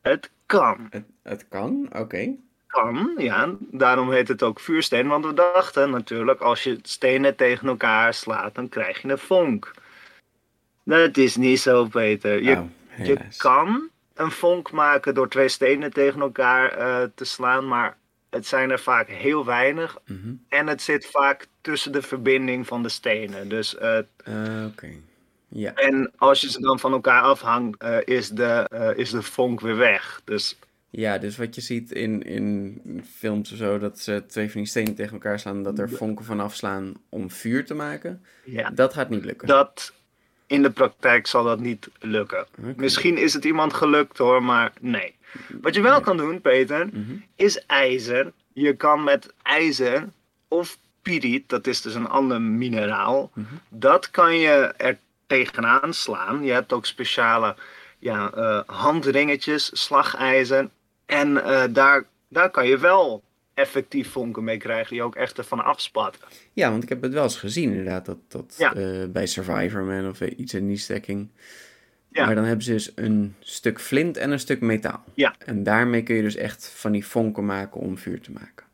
[0.02, 0.86] Het kan.
[0.90, 2.34] het, het kan, oké.
[2.66, 3.54] Kan, ja.
[3.70, 5.08] Daarom heet het ook vuursteen.
[5.08, 9.70] Want we dachten natuurlijk, als je stenen tegen elkaar slaat, dan krijg je een vonk.
[10.84, 12.42] Dat is niet zo, Peter.
[12.42, 17.68] Je, Oh, je kan een vonk maken door twee stenen tegen elkaar eh, te slaan,
[17.68, 17.96] maar
[18.30, 19.98] het zijn er vaak heel weinig.
[20.06, 20.32] Mhm.
[20.48, 23.48] En het zit vaak tussen de verbinding van de stenen.
[23.48, 23.76] Dus,
[24.66, 24.92] Oké.
[25.52, 25.74] Ja.
[25.74, 29.60] en als je ze dan van elkaar afhangt, eh, is, de, eh, is de vonk
[29.60, 30.20] weer weg.
[30.24, 30.58] Dus
[30.90, 34.70] ja, dus wat je ziet in, in films of zo, dat ze twee van die
[34.70, 38.94] stenen tegen elkaar slaan, dat er vonken van afslaan om vuur te maken, ja, dat
[38.94, 39.48] gaat niet lukken.
[39.48, 39.92] dat
[40.50, 42.46] in de praktijk zal dat niet lukken.
[42.76, 45.14] Misschien is het iemand gelukt hoor, maar nee.
[45.60, 47.00] Wat je wel kan doen, Peter, Mhm.
[47.36, 48.32] is ijzer.
[48.52, 50.08] Je kan met ijzer
[50.48, 53.46] of piriet, dat is dus een ander mineraal, Mhm.
[53.68, 56.44] dat kan je er tegenaan slaan.
[56.44, 57.56] Je hebt ook speciale
[57.98, 60.68] ja, eh, handringetjes, slagijzer.
[61.06, 63.22] En eh, daar, daar kan je wel
[63.54, 66.20] effectief vonken mee krijgen die ook echt ervan afspatten.
[66.52, 68.74] Ja, want ik heb het wel eens gezien inderdaad, dat, dat Ja.
[68.74, 71.28] eh, bij Survivor Man of iets in die stacking.
[72.08, 72.26] Ja.
[72.26, 75.04] Maar dan hebben ze dus een stuk flint en een stuk metaal.
[75.14, 75.34] Ja.
[75.38, 78.66] En daarmee kun je dus echt van die vonken maken om vuur te maken.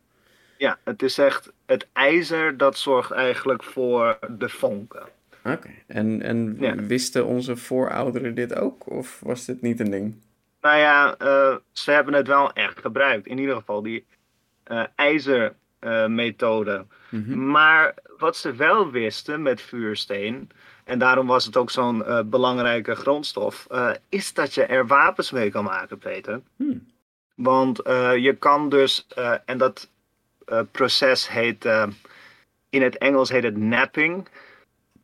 [0.59, 5.03] Ja, het is echt het ijzer dat zorgt eigenlijk voor de vonken.
[5.45, 5.69] Oké.
[5.87, 6.75] En, en Ja.
[6.75, 8.91] wisten onze voorouderen dit ook?
[8.91, 10.15] Of was dit niet een ding?
[10.61, 13.27] Nou ja, eh, ze hebben het wel echt gebruikt.
[13.27, 14.05] In ieder geval die
[14.67, 16.87] eh ijzermethode.
[17.11, 17.51] Mhm.
[17.51, 20.51] Maar wat ze wel wisten met vuursteen,
[20.85, 25.31] en daarom was het ook zo'n eh, belangrijke grondstof, eh, is dat je er wapens
[25.31, 26.41] mee kan maken, Peter.
[26.57, 26.87] Hmm.
[27.35, 29.89] Want eh, je kan dus, eh, en dat
[30.47, 31.87] eh, proces heet, eh,
[32.71, 34.29] in het Engels heet het napping.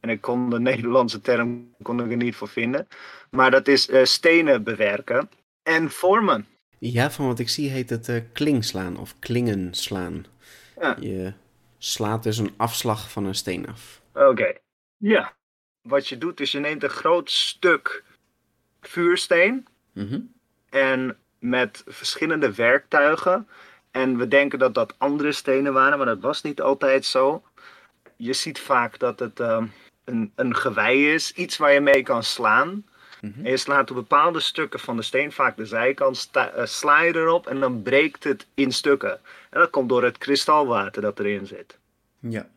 [0.00, 2.88] En ik kon de Nederlandse term kon ik er niet voor vinden.
[3.30, 5.30] Maar dat is eh, stenen bewerken
[5.62, 6.46] en vormen.
[6.90, 10.24] Ja, van wat ik zie heet het eh, klingslaan of klingenslaan.
[10.80, 10.96] Ja.
[11.00, 11.32] Je
[11.78, 14.00] slaat dus een afslag van een steen af.
[14.14, 14.52] Oké.
[14.96, 15.32] Ja.
[15.82, 18.04] Wat je doet is je neemt een groot stuk
[18.80, 20.20] vuursteen Mhm.
[20.70, 23.48] en met verschillende werktuigen.
[23.90, 27.42] En we denken dat dat andere stenen waren, maar dat was niet altijd zo.
[28.16, 29.66] Je ziet vaak dat het ehm,
[30.04, 32.84] een, een gewei is, iets waar je mee kan slaan.
[33.22, 33.44] Mhm.
[33.44, 37.16] En je slaat op bepaalde stukken van de steen, vaak de zijkant, eh, sla je
[37.16, 39.12] erop en dan breekt het in stukken.
[39.50, 41.78] En dat komt door het kristalwater dat erin zit.
[42.18, 42.48] Ja.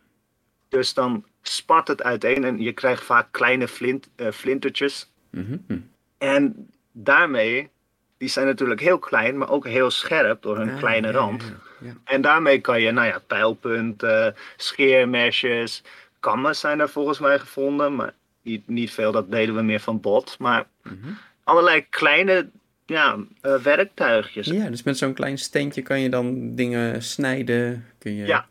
[0.70, 5.12] Dus dan spat het uiteen en je krijgt vaak kleine flint, eh, flintertjes.
[5.30, 5.58] Mhm.
[5.68, 5.78] Hm.
[6.18, 7.70] En daarmee,
[8.18, 11.44] die zijn natuurlijk heel klein, maar ook heel scherp door hun Ah, kleine rand.
[11.44, 11.94] ja, ja.
[12.04, 15.84] En daarmee kan je, nou ja, pijlpunten, scheermesjes,
[16.20, 17.96] kammen zijn er volgens mij gevonden.
[17.96, 18.14] Maar
[18.46, 20.36] niet, niet veel, dat deden we meer van bot.
[20.40, 21.12] Maar Mhm.
[21.44, 22.50] allerlei kleine
[22.86, 24.48] ja, eh, werktuigjes.
[24.48, 27.86] Ja, dus met zo'n klein steentje kan je dan dingen snijden.
[27.98, 28.26] Kun je...
[28.26, 28.46] Ja.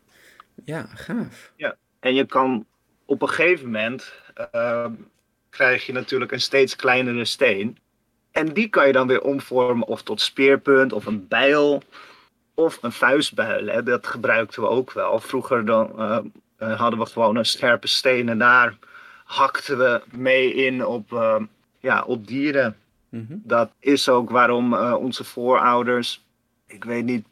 [0.65, 1.53] Ja, gaaf.
[1.99, 2.65] En je kan
[3.05, 4.13] op een gegeven moment
[4.51, 4.91] ehm,
[5.49, 7.77] krijg je natuurlijk een steeds kleinere steen.
[8.31, 11.83] En die kan je dan weer omvormen of tot speerpunt of een bijl.
[12.53, 15.19] Of een vuistbuil, hè, dat gebruikten we ook wel.
[15.19, 16.17] Vroeger dan, eh,
[16.57, 18.77] eh, hadden we gewoon een scherpe steen en daar
[19.25, 21.41] hakten we mee in op, eh,
[21.79, 22.77] ja, op dieren.
[23.09, 23.37] Mhm.
[23.43, 26.23] Dat is ook waarom eh, onze voorouders,
[26.67, 27.25] ik weet niet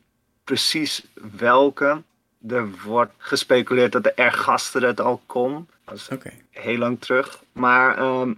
[0.43, 1.05] precies
[1.37, 2.01] welke,
[2.47, 5.67] er wordt gespeculeerd dat de ergaster het al kon.
[5.85, 6.09] Dat is
[6.49, 7.43] heel lang terug.
[7.51, 8.33] Maar ehm,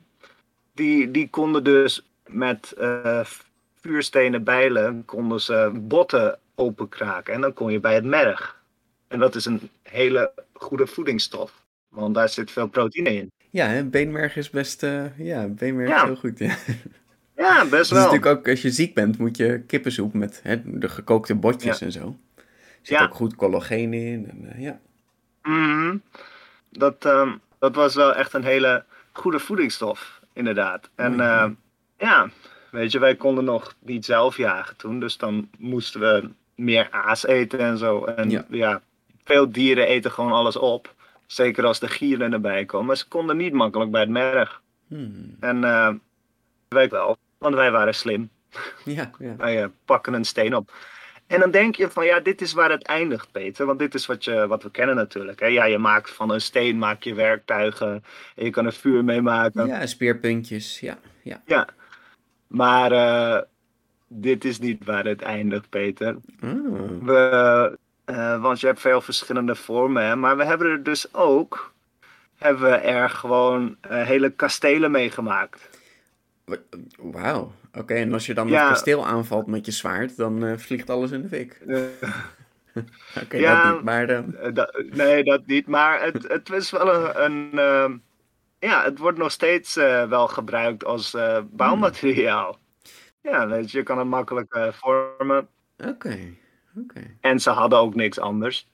[0.73, 3.25] die, die konden dus met eh,
[3.81, 7.33] vuurstenen bijlen konden ze botten openkraken.
[7.33, 8.61] En dan kon je bij het merg.
[9.07, 11.63] En dat is een hele goede voedingsstof.
[11.89, 13.31] Want daar zit veel proteïne in.
[13.55, 15.95] Ja, hè, beenmerg is best, eh, ja, beenmerg Ja.
[16.01, 16.39] is heel goed.
[16.39, 16.55] Ja.
[17.35, 17.99] Ja, best Het is wel.
[18.03, 21.85] natuurlijk ook, als je ziek bent, moet je kippensoep met hè, de gekookte botjes Ja.
[21.85, 22.17] en zo.
[22.35, 22.43] Er
[22.81, 24.29] zit ook goed collageen in.
[24.29, 24.79] En, eh, ja.
[25.43, 25.97] Mhm.
[26.69, 30.89] dat, ehm, dat was wel echt een hele goede voedingsstof, inderdaad.
[30.95, 31.49] En eh,
[31.97, 32.29] ja,
[32.71, 34.99] weet je, wij konden nog niet zelf jagen toen.
[34.99, 38.03] Dus dan moesten we meer aas eten en zo.
[38.05, 38.81] En ja,
[39.23, 40.93] veel dieren eten gewoon alles op.
[41.25, 42.88] Zeker als de gieren erbij komen.
[42.88, 44.61] Maar ze konden niet makkelijk bij het merg.
[44.88, 45.35] Hmm.
[45.39, 45.93] En eh,
[46.67, 48.29] wij wel, want wij waren slim.
[48.85, 49.35] Ja, ja.
[49.45, 50.71] Wij eh, pakken een steen op.
[51.27, 53.65] En dan denk je van ja, dit is waar het eindigt, Peter.
[53.65, 55.39] Want dit is wat, je, wat we kennen natuurlijk.
[55.39, 55.45] Hè?
[55.45, 58.03] Ja, je maakt van een steen maak je werktuigen.
[58.35, 59.67] En je kan er vuur mee maken.
[59.67, 60.79] ja, speerpuntjes.
[60.79, 61.41] Ja, ja.
[61.45, 61.67] Ja.
[62.47, 63.41] Maar eh,
[64.07, 66.15] dit is niet waar het eindigt, Peter.
[66.39, 66.51] Ah,
[67.01, 70.03] We, eh, want je hebt veel verschillende vormen.
[70.05, 70.15] Hè?
[70.15, 71.73] Maar we hebben er dus ook...
[72.35, 75.69] Hebben we er gewoon eh, hele kastelen mee gemaakt.
[76.45, 76.57] wa-
[76.97, 77.51] Wauw.
[77.73, 78.59] Oké, en als je dan Ja.
[78.59, 81.61] het kasteel aanvalt met je zwaard, dan eh, vliegt alles in de fik.
[83.23, 83.63] Oké, Ja.
[83.63, 83.83] dat niet.
[83.83, 84.23] Maar
[84.89, 85.67] nee, dat niet.
[85.67, 87.23] Maar het, het is wel een.
[87.23, 87.97] een ehm,
[88.59, 91.15] ja, het wordt nog steeds wel gebruikt als
[91.49, 92.57] bouwmateriaal.
[93.21, 95.47] Ja, weet je, je kan het makkelijk vormen.
[95.77, 96.17] oké,
[97.19, 98.67] En ze hadden ook niks anders.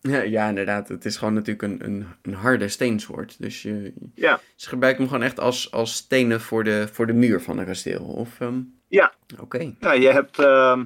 [0.00, 0.88] Ja, ja, inderdaad.
[0.88, 3.36] Het is gewoon natuurlijk een, een, een harde steensoort.
[3.38, 7.12] Dus je, Ja, ze gebruiken hem gewoon echt als, als stenen voor de, voor de
[7.12, 8.04] muur van een kasteel.
[8.04, 9.12] Of, ehm, ja.
[9.40, 9.74] oké.
[9.80, 10.84] ja je hebt ehm,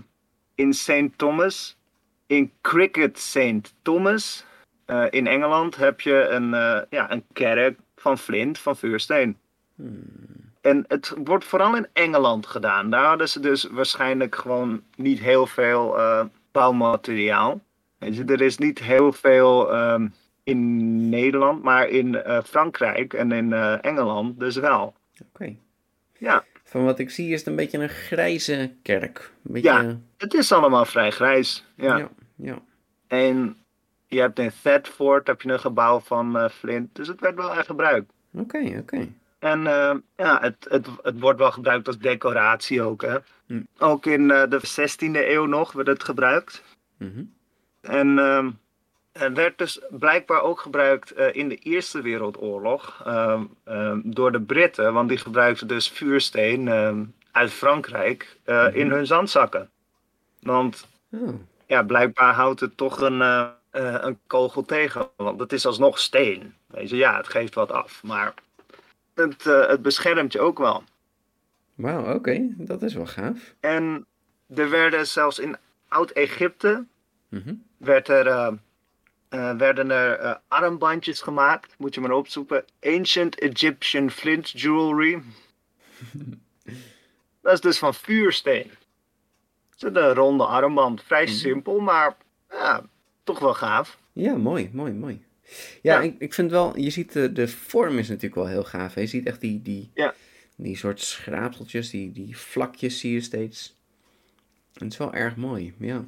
[0.54, 1.08] in St.
[1.16, 1.78] Thomas,
[2.26, 3.74] in Cricket St.
[3.82, 4.44] Thomas,
[4.84, 9.36] eh, in Engeland, heb je een, eh, ja, een kerk van flint, van vuursteen.
[10.60, 12.90] En het wordt vooral in Engeland gedaan.
[12.90, 16.24] Daar hadden ze dus waarschijnlijk gewoon niet heel veel eh,
[16.58, 17.60] bouwmateriaal.
[17.98, 20.08] Er is niet heel veel ehm,
[20.42, 24.94] in Nederland, maar in eh, Frankrijk en in eh, Engeland dus wel.
[25.34, 25.56] Oké.
[26.18, 29.32] Ja, Van wat ik zie is het een beetje een grijze kerk.
[29.44, 29.98] Een beetje, Ja.
[30.16, 31.64] het is allemaal vrij grijs.
[31.74, 31.96] Ja.
[31.96, 32.58] ja, ja.
[33.06, 33.56] En
[34.06, 37.54] je hebt in Thetford heb je een gebouw van eh, Flint, dus het werd wel
[37.54, 38.12] echt gebruikt.
[38.32, 39.08] Oké, oké.
[39.38, 43.02] En eh, ja, het, het, het wordt wel gebruikt als decoratie ook.
[43.02, 43.16] Hè?
[43.46, 43.62] Hm.
[43.78, 46.62] Ook in eh, de 16e eeuw nog werd het gebruikt.
[46.96, 47.22] Mhm.
[47.80, 48.50] En ehm,
[49.12, 54.40] het werd dus blijkbaar ook gebruikt eh, in de Eerste Wereldoorlog ehm, ehm, door de
[54.40, 59.70] Britten, want die gebruikten dus vuursteen ehm, uit Frankrijk eh, in hun zandzakken.
[60.40, 61.34] Want Oh,
[61.66, 63.20] ja, blijkbaar houdt het toch een,
[63.70, 66.54] een kogel tegen, want het is alsnog steen.
[66.66, 68.34] Weet je, ja, het geeft wat af, maar
[69.18, 70.82] het, eh, het beschermt je ook wel.
[71.74, 72.48] wauw, oké.
[72.56, 73.54] Dat is wel gaaf.
[73.60, 74.06] En
[74.54, 75.56] er werden zelfs in
[75.88, 76.86] Oud-Egypte
[77.28, 77.54] Mhm.
[77.76, 78.52] werd er, eh,
[79.28, 81.74] eh, werden er armbandjes gemaakt.
[81.78, 82.64] Moet je maar opzoeken.
[82.80, 85.22] Ancient Egyptian Flint Jewelry.
[87.42, 88.70] Dat is dus van vuursteen.
[89.76, 91.02] Is een ronde armband.
[91.02, 92.16] Vrij simpel, maar
[92.50, 92.82] ja,
[93.24, 93.98] toch wel gaaf.
[94.12, 95.26] Ja, mooi, mooi, mooi.
[95.82, 96.00] Ja, Ja.
[96.00, 98.94] Ik, ik vind wel, je ziet de, de vorm is natuurlijk wel heel gaaf.
[98.94, 99.00] Hè?
[99.00, 100.14] Je ziet echt die, die, Ja.
[100.56, 103.76] die soort schraapseltjes, die, die vlakjes zie je steeds.
[104.74, 106.04] En het is wel erg mooi, ja.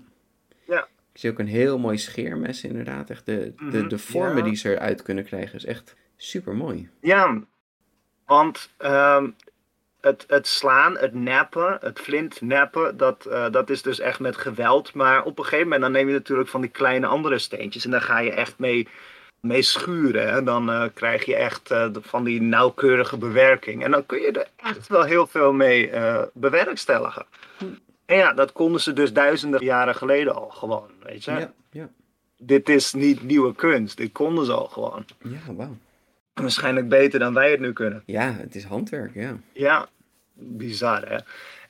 [0.66, 0.88] Ja.
[1.12, 3.10] Ik zie ook een heel mooi scheermes inderdaad.
[3.10, 4.42] Echt de, de, Mhm, de vormen ja.
[4.42, 6.88] die ze eruit kunnen krijgen is echt super mooi.
[7.00, 7.42] Ja,
[8.26, 9.30] want ehm,
[10.00, 14.36] het, het slaan, het nappen, het flint nappen, dat, eh, dat is dus echt met
[14.36, 14.94] geweld.
[14.94, 17.90] Maar op een gegeven moment dan neem je natuurlijk van die kleine andere steentjes en
[17.90, 18.88] daar ga je echt mee,
[19.40, 20.30] mee schuren.
[20.30, 23.84] En dan eh, krijg je echt eh, van die nauwkeurige bewerking.
[23.84, 27.26] En dan kun je er echt wel heel veel mee eh, bewerkstelligen.
[28.04, 31.30] En ja, dat konden ze dus duizenden jaren geleden al gewoon, weet je.
[31.30, 31.88] Ja, ja.
[32.38, 35.04] Dit is niet nieuwe kunst, dit konden ze al gewoon.
[35.22, 35.76] Ja, wauw.
[36.34, 38.02] Waarschijnlijk beter dan wij het nu kunnen.
[38.06, 39.36] Ja, het is handwerk, ja.
[39.52, 39.88] Ja,
[40.32, 41.18] bizar hè.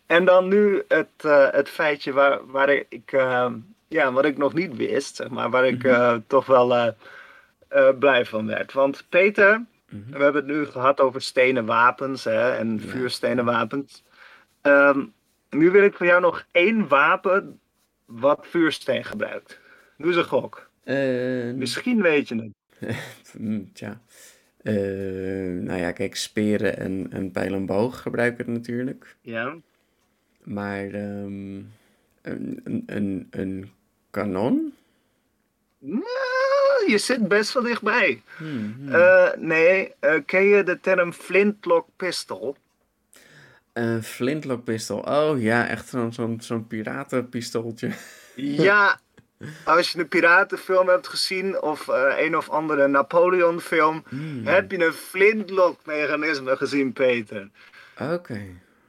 [0.07, 3.13] En dan nu het, het feitje waar, waar ik,
[3.91, 6.95] ja, wat ik nog niet wist, zeg maar, waar ik eh, toch wel
[7.71, 8.73] eh, blij van werd.
[8.73, 10.11] Want Peter, Mhm.
[10.19, 14.03] we hebben het nu gehad over stenen wapens hè, en vuurstenen wapens.
[14.61, 15.05] Ehm,
[15.51, 17.61] nu wil ik van jou nog één wapen
[18.05, 19.61] wat vuursteen gebruikt.
[19.97, 20.71] Doe eens een gok.
[20.85, 22.97] Eh, Misschien weet je het.
[23.37, 24.01] hmm, tja.
[24.63, 24.75] Eh,
[25.63, 29.17] nou ja, kijk, speren en, en pijl en boog gebruiken het natuurlijk.
[29.21, 29.57] Ja.
[30.43, 31.57] Maar ehm,
[32.23, 33.71] een, een, een, een
[34.11, 34.75] kanon?
[35.81, 38.23] Nou, je zit best wel dichtbij.
[38.37, 38.95] Hmm, hmm.
[38.95, 42.57] Eh, nee, eh, ken je de term flintlock pistol?
[43.73, 44.99] Een flintlockpistool.
[44.99, 47.91] Oh ja, echt zo'n zo'n piratenpistooltje.
[48.35, 49.01] Ja,
[49.65, 54.71] als je een piratenfilm hebt gezien of eh, een of andere Napoleon film, Hmm, heb
[54.71, 57.49] je een flintlock mechanisme gezien, Peter.
[57.99, 58.41] Oké.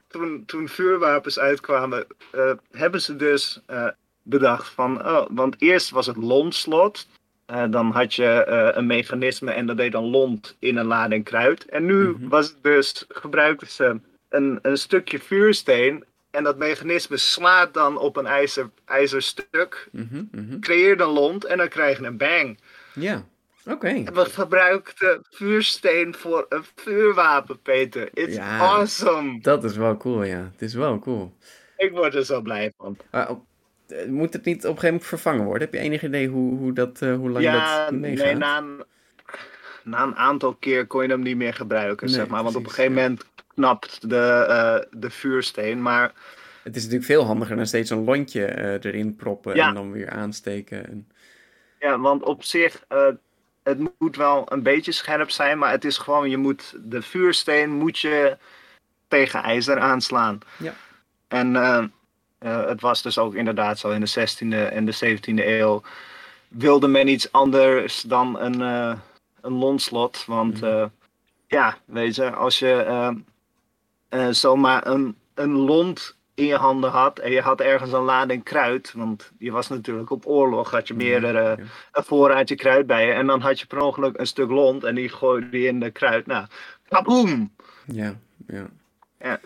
[0.08, 3.88] Toen, toen vuurwapens uitkwamen, eh, hebben ze dus eh,
[4.22, 7.06] bedacht van, oh, want eerst was het londslot.
[7.46, 11.24] Eh, dan had je eh, een mechanisme en dat deed dan lont in een lading
[11.24, 11.64] kruid.
[11.66, 12.28] En nu Mhm.
[12.28, 16.04] was het dus, gebruikten ze een, een stukje vuursteen.
[16.30, 20.58] En dat mechanisme slaat dan op een ijzer, ijzerstuk, Mhm, mhm.
[20.58, 22.58] creëert een lont en dan krijg je een bang.
[22.94, 23.24] Ja,
[23.66, 24.02] oké.
[24.12, 28.08] We gebruikten vuursteen voor een vuurwapen, Peter.
[28.14, 28.58] It's Ja.
[28.58, 29.40] awesome.
[29.40, 30.48] Dat is wel cool, ja.
[30.52, 31.32] Het is wel cool.
[31.76, 32.96] Ik word er zo blij van.
[34.08, 35.62] Moet het niet op een gegeven moment vervangen worden?
[35.62, 38.24] Heb je enig idee hoe, hoe, dat, eh, hoe lang Ja, dat meegaat?
[38.24, 38.84] nee, na een,
[39.84, 42.42] na een aantal keer kon je hem niet meer gebruiken, Nee, zeg maar.
[42.42, 43.00] Want op een gegeven ja.
[43.02, 43.24] moment
[43.54, 45.82] knapt de, eh, de vuursteen.
[45.82, 46.12] Maar
[46.62, 49.68] Het is natuurlijk veel handiger dan steeds een lontje eh, erin proppen Ja.
[49.68, 50.88] en dan weer aansteken.
[50.88, 51.08] En...
[51.80, 52.84] ja, want op zich,
[53.62, 55.58] het moet wel een beetje scherp zijn.
[55.58, 58.36] Maar het is gewoon, je moet de vuursteen moet je
[59.08, 60.38] tegen ijzer aanslaan.
[60.58, 60.74] Ja.
[61.28, 61.56] En
[62.42, 65.82] eh, het was dus ook inderdaad zo in de 16e en de 17e eeuw.
[66.48, 68.98] Wilde men iets anders dan een, eh
[69.40, 70.24] een lonsslot.
[70.26, 70.64] Want Mhm.
[70.64, 70.84] eh,
[71.46, 73.14] ja, weet je, als je
[74.30, 78.92] zomaar een, een lont in je handen had en je had ergens een lading kruid,
[78.96, 81.56] want je was natuurlijk op oorlog, had je meerdere Ja.
[81.92, 84.94] een voorraadje kruid bij je en dan had je per ongeluk een stuk lont en
[84.94, 86.26] die gooide je in de kruid.
[86.26, 86.46] Nou,
[86.88, 87.54] kaboom!
[87.86, 88.14] Ja,
[88.46, 88.66] ja.
[89.18, 89.40] Ja.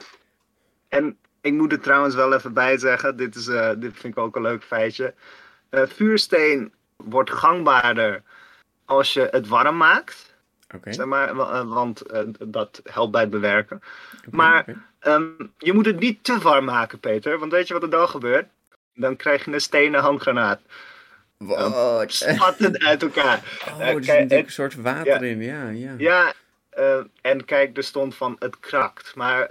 [0.88, 4.18] En ik moet er trouwens wel even bij zeggen, dit, is, eh, dit vind ik
[4.22, 5.14] ook een leuk feitje.
[5.68, 8.22] Eh, vuursteen wordt gangbaarder
[8.84, 10.34] als je het warm maakt,
[10.84, 12.02] zeg maar, eh, want
[12.46, 13.80] dat helpt bij het bewerken.
[14.30, 14.64] maar-.
[14.98, 15.24] Ehm,
[15.58, 18.46] je moet het niet te warm maken, Peter, want weet je wat er dan gebeurt?
[18.94, 20.60] Dan krijg je een stenen handgranaat.
[21.36, 22.12] Wat?
[22.12, 23.42] Spattend uit elkaar.
[23.68, 25.30] Oh, er zit natuurlijk het- een soort water ja.
[25.30, 25.94] in, ja, ja.
[25.98, 26.32] Ja,
[27.20, 29.14] en kijk, er stond van het krakt.
[29.14, 29.46] Maar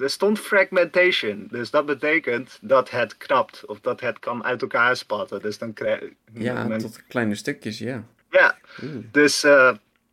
[0.00, 1.46] er stond fragmentation.
[1.50, 3.62] Dus dat betekent dat het knapt.
[3.66, 5.42] Of dat het kan uit elkaar spatten.
[5.42, 6.00] Dus dan krijg
[6.32, 8.04] Ja, men- tot kleine stukjes, ja.
[8.30, 8.56] ja.
[8.82, 8.92] Oeh.
[9.10, 9.72] Dus eh,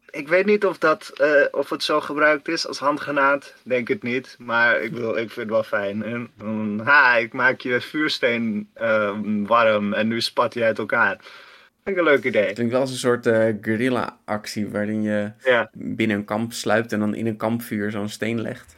[0.10, 3.54] ik weet niet of, dat, eh, of het zo gebruikt is als handgranaat.
[3.64, 4.36] Denk het niet.
[4.40, 6.04] Maar ik, wil, ik vind het wel fijn.
[6.04, 11.18] En, ha, ik maak je vuursteen eh, warm en nu spat hij uit elkaar.
[11.84, 12.46] Vind ik een leuk idee.
[12.46, 15.70] Het klinkt wel als een soort eh guerrilla-actie waarin je Ja.
[15.74, 18.76] binnen een kamp sluipt en dan in een kampvuur zo'n steen legt.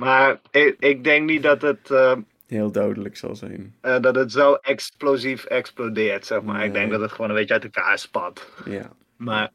[0.00, 1.90] Maar ik, ik denk niet dat het...
[1.90, 2.12] eh,
[2.46, 3.74] Heel dodelijk zal zijn.
[3.80, 6.64] eh, dat het zo explosief explodeert, zeg maar.
[6.64, 8.48] Ik denk dat het gewoon een beetje uit elkaar spat.
[8.64, 8.90] Ja.
[9.16, 9.50] Maar,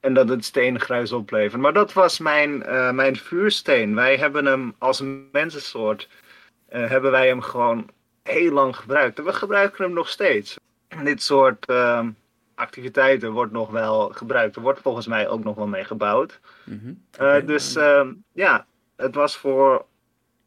[0.00, 1.60] en dat het steengruis oplevert.
[1.62, 3.94] Maar dat was mijn, eh, mijn vuursteen.
[3.94, 6.08] Wij hebben hem als mensensoort,
[6.68, 7.88] eh, hebben wij hem gewoon
[8.22, 9.18] heel lang gebruikt.
[9.18, 10.56] En we gebruiken hem nog steeds.
[11.04, 12.10] Dit soort ehm,
[12.54, 14.56] activiteiten wordt nog wel gebruikt.
[14.56, 16.40] Er wordt volgens mij ook nog wel mee gebouwd.
[16.64, 18.66] Eh, Oké, dus ehm, ja,
[19.00, 19.84] het was voor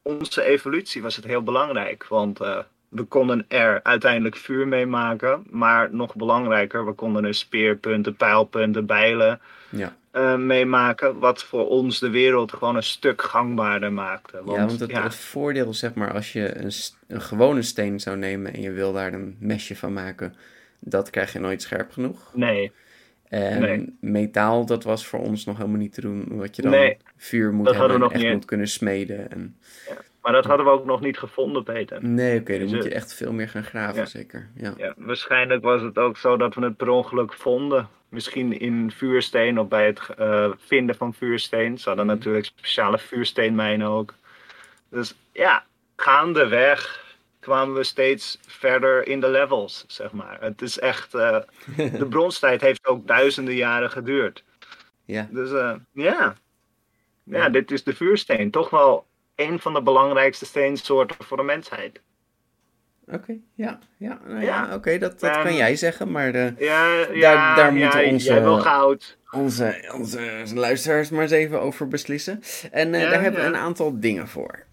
[0.02, 2.06] onze evolutie was het heel belangrijk.
[2.08, 5.44] Want eh, we konden er uiteindelijk vuur mee maken.
[5.50, 9.40] Maar nog belangrijker, we konden er speerpunten, pijlpunten, bijlen
[9.70, 9.96] ja.
[10.12, 11.20] eh mee maken.
[11.20, 14.42] Wat voor ons de wereld gewoon een stuk gangbaarder maakte.
[14.44, 16.72] Want, ja, want het, ja, het voordeel, zeg maar, als je een,
[17.08, 20.36] een gewone steen zou nemen en je wil daar een mesje van maken,
[20.80, 22.32] dat krijg je nooit scherp genoeg.
[22.34, 22.72] nee,
[23.34, 23.98] En Nee.
[24.00, 27.54] metaal, dat was voor ons nog helemaal niet te doen, omdat je dan Nee, vuur
[27.54, 28.34] moet dat hebben en echt niet.
[28.34, 29.32] moet kunnen smeden.
[29.32, 29.58] En...
[30.22, 32.04] maar dat hadden we ook nog niet gevonden, Peter.
[32.06, 34.06] Nee, oké, dan Dus, moet eh, je echt veel meer gaan graven, ja.
[34.06, 34.50] zeker.
[34.56, 34.74] Ja.
[34.78, 37.88] Ja, waarschijnlijk was het ook zo dat we het per ongeluk vonden.
[38.10, 41.78] Misschien in vuursteen of bij het eh, vinden van vuursteen.
[41.78, 42.16] Ze hadden Mhm.
[42.16, 44.14] natuurlijk speciale vuursteenmijnen ook.
[44.90, 45.64] Dus ja,
[45.96, 47.03] gaandeweg
[47.44, 50.38] kwamen we steeds verder in de levels, zeg maar.
[50.42, 51.14] Het is echt...
[51.14, 51.38] eh,
[52.00, 54.44] de bronstijd heeft ook duizenden jaren geduurd.
[55.06, 55.28] ja.
[55.32, 56.36] Dus eh, ja.
[57.24, 57.50] ja, Ja.
[57.50, 58.52] dit is de vuursteen.
[58.52, 62.02] Toch wel een van de belangrijkste steensoorten voor de mensheid.
[63.08, 64.76] Oké, ja, ja, nou ja, Ja.
[64.76, 69.18] oké, dat, dat kan jij zeggen, maar eh, Ja, ja, daar ja, moeten onze- goud.
[69.32, 70.20] onze, onze
[70.54, 72.42] luisteraars maar eens even over beslissen.
[72.72, 74.66] En daar hebben we een aantal dingen voor.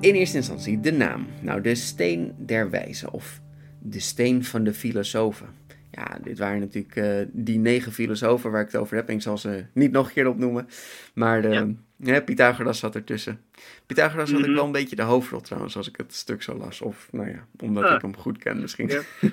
[0.00, 1.26] In eerste instantie de naam.
[1.40, 3.40] Nou, de steen der wijzen of
[3.78, 5.46] de steen van de filosofen.
[5.90, 9.08] Ja, dit waren natuurlijk uh, die negen filosofen waar ik het over heb.
[9.08, 10.68] En ik zal ze niet nog een keer opnoemen.
[11.14, 12.20] Maar de, ja.
[12.20, 13.40] Pythagoras zat ertussen.
[13.86, 14.36] Pythagoras mm -hmm.
[14.36, 14.56] had ik Mhm.
[14.56, 16.80] wel een beetje de hoofdrol trouwens, als ik het stuk zo las.
[16.80, 17.94] Of nou ja, omdat Ah.
[17.94, 18.88] ik hem goed ken misschien.
[18.88, 19.00] Ja.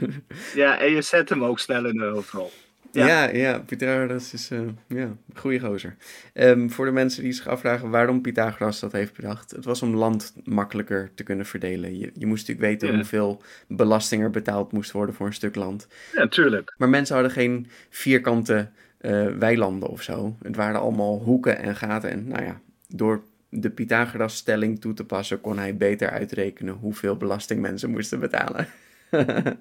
[0.55, 2.51] Ja, en je zet hem ook snel in de hoofdrol.
[2.91, 3.27] Ja, Ja.
[3.35, 5.95] ja, Pythagoras is eh, ja, een goede gozer.
[6.33, 9.51] Ehm, voor de mensen die zich afvragen waarom Pythagoras dat heeft bedacht.
[9.51, 11.97] Het was om land makkelijker te kunnen verdelen.
[11.97, 12.95] Je, je moest natuurlijk weten Ja.
[12.95, 15.87] hoeveel belasting er betaald moest worden voor een stuk land.
[16.13, 16.73] Ja, tuurlijk.
[16.77, 20.35] Maar mensen hadden geen vierkante eh, weilanden of zo.
[20.41, 22.09] Het waren allemaal hoeken en gaten.
[22.09, 27.61] En nou ja, door de Pythagoras-stelling toe te passen kon hij beter uitrekenen hoeveel belasting
[27.61, 28.67] mensen moesten betalen.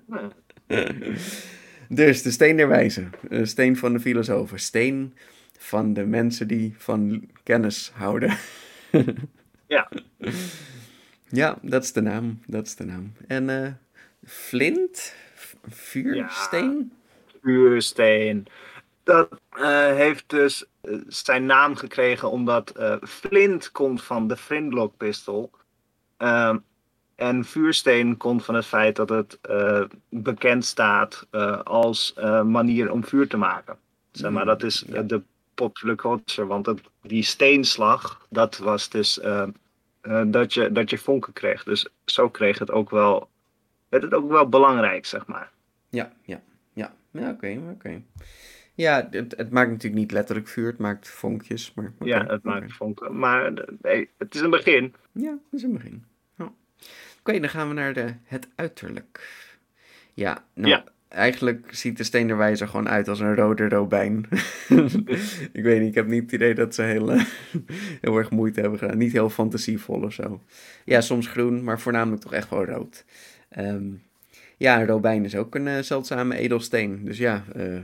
[1.88, 5.14] dus de steen der wijzen, de steen van de filosofen, steen
[5.58, 8.36] van de mensen die van kennis houden.
[9.68, 9.88] Ja.
[11.28, 13.12] Ja, dat is de naam, dat is de naam.
[13.26, 13.72] En eh,
[14.24, 15.14] flint,
[15.68, 16.92] vuursteen?
[17.42, 18.46] vuursteen.
[19.02, 24.96] Dat eh, heeft dus eh, zijn naam gekregen omdat eh, flint komt van de flintlock
[24.96, 25.50] pistol.
[27.16, 32.92] En vuursteen komt van het feit dat het eh, bekend staat eh, als eh, manier
[32.92, 33.76] om vuur te maken.
[34.10, 35.22] Zeg maar, Mm, dat is de
[35.54, 36.46] popular culture.
[36.46, 39.20] Want het, die steenslag, dat was dus
[40.26, 41.64] dat, je, dat je vonken kreeg.
[41.64, 43.28] Dus zo kreeg het ook wel,
[43.88, 45.50] werd het ook wel belangrijk, zeg maar.
[45.88, 46.42] Ja, ja,
[46.72, 46.94] ja.
[47.10, 48.02] Ja, oké, oké.
[48.74, 51.92] Ja, het, het maakt natuurlijk niet letterlijk vuur, het maakt vonkjes, maar...
[52.00, 53.18] Ja, het maakt vonken.
[53.18, 53.52] Maar
[53.82, 54.94] nee, het is een begin.
[55.12, 56.04] Ja, dat is een begin.
[57.20, 59.28] Oké, dan gaan we naar de, het uiterlijk.
[60.14, 60.84] Ja, nou, Ja.
[61.08, 64.26] eigenlijk ziet de steen der wijzer gewoon uit als een rode robijn.
[65.52, 67.24] ik weet niet, ik heb niet het idee dat ze heel, eh,
[68.00, 68.98] heel erg moeite hebben gedaan.
[68.98, 70.40] Niet heel fantasievol of zo.
[70.84, 73.04] Ja, soms groen, maar voornamelijk toch echt wel rood.
[73.48, 73.84] Ehm,
[74.56, 77.04] ja, een robijn is ook een eh, zeldzame edelsteen.
[77.04, 77.78] Dus ja, eh,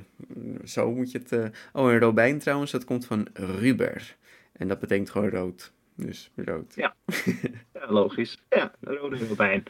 [0.65, 1.51] zo moet je het...
[1.73, 4.17] Oh, een robijn trouwens, dat komt van ruber.
[4.53, 5.73] En dat betekent gewoon rood.
[5.95, 6.75] Dus rood.
[6.75, 6.95] Ja.
[7.73, 8.39] Ja, logisch.
[8.49, 9.65] Ja, rode robijn.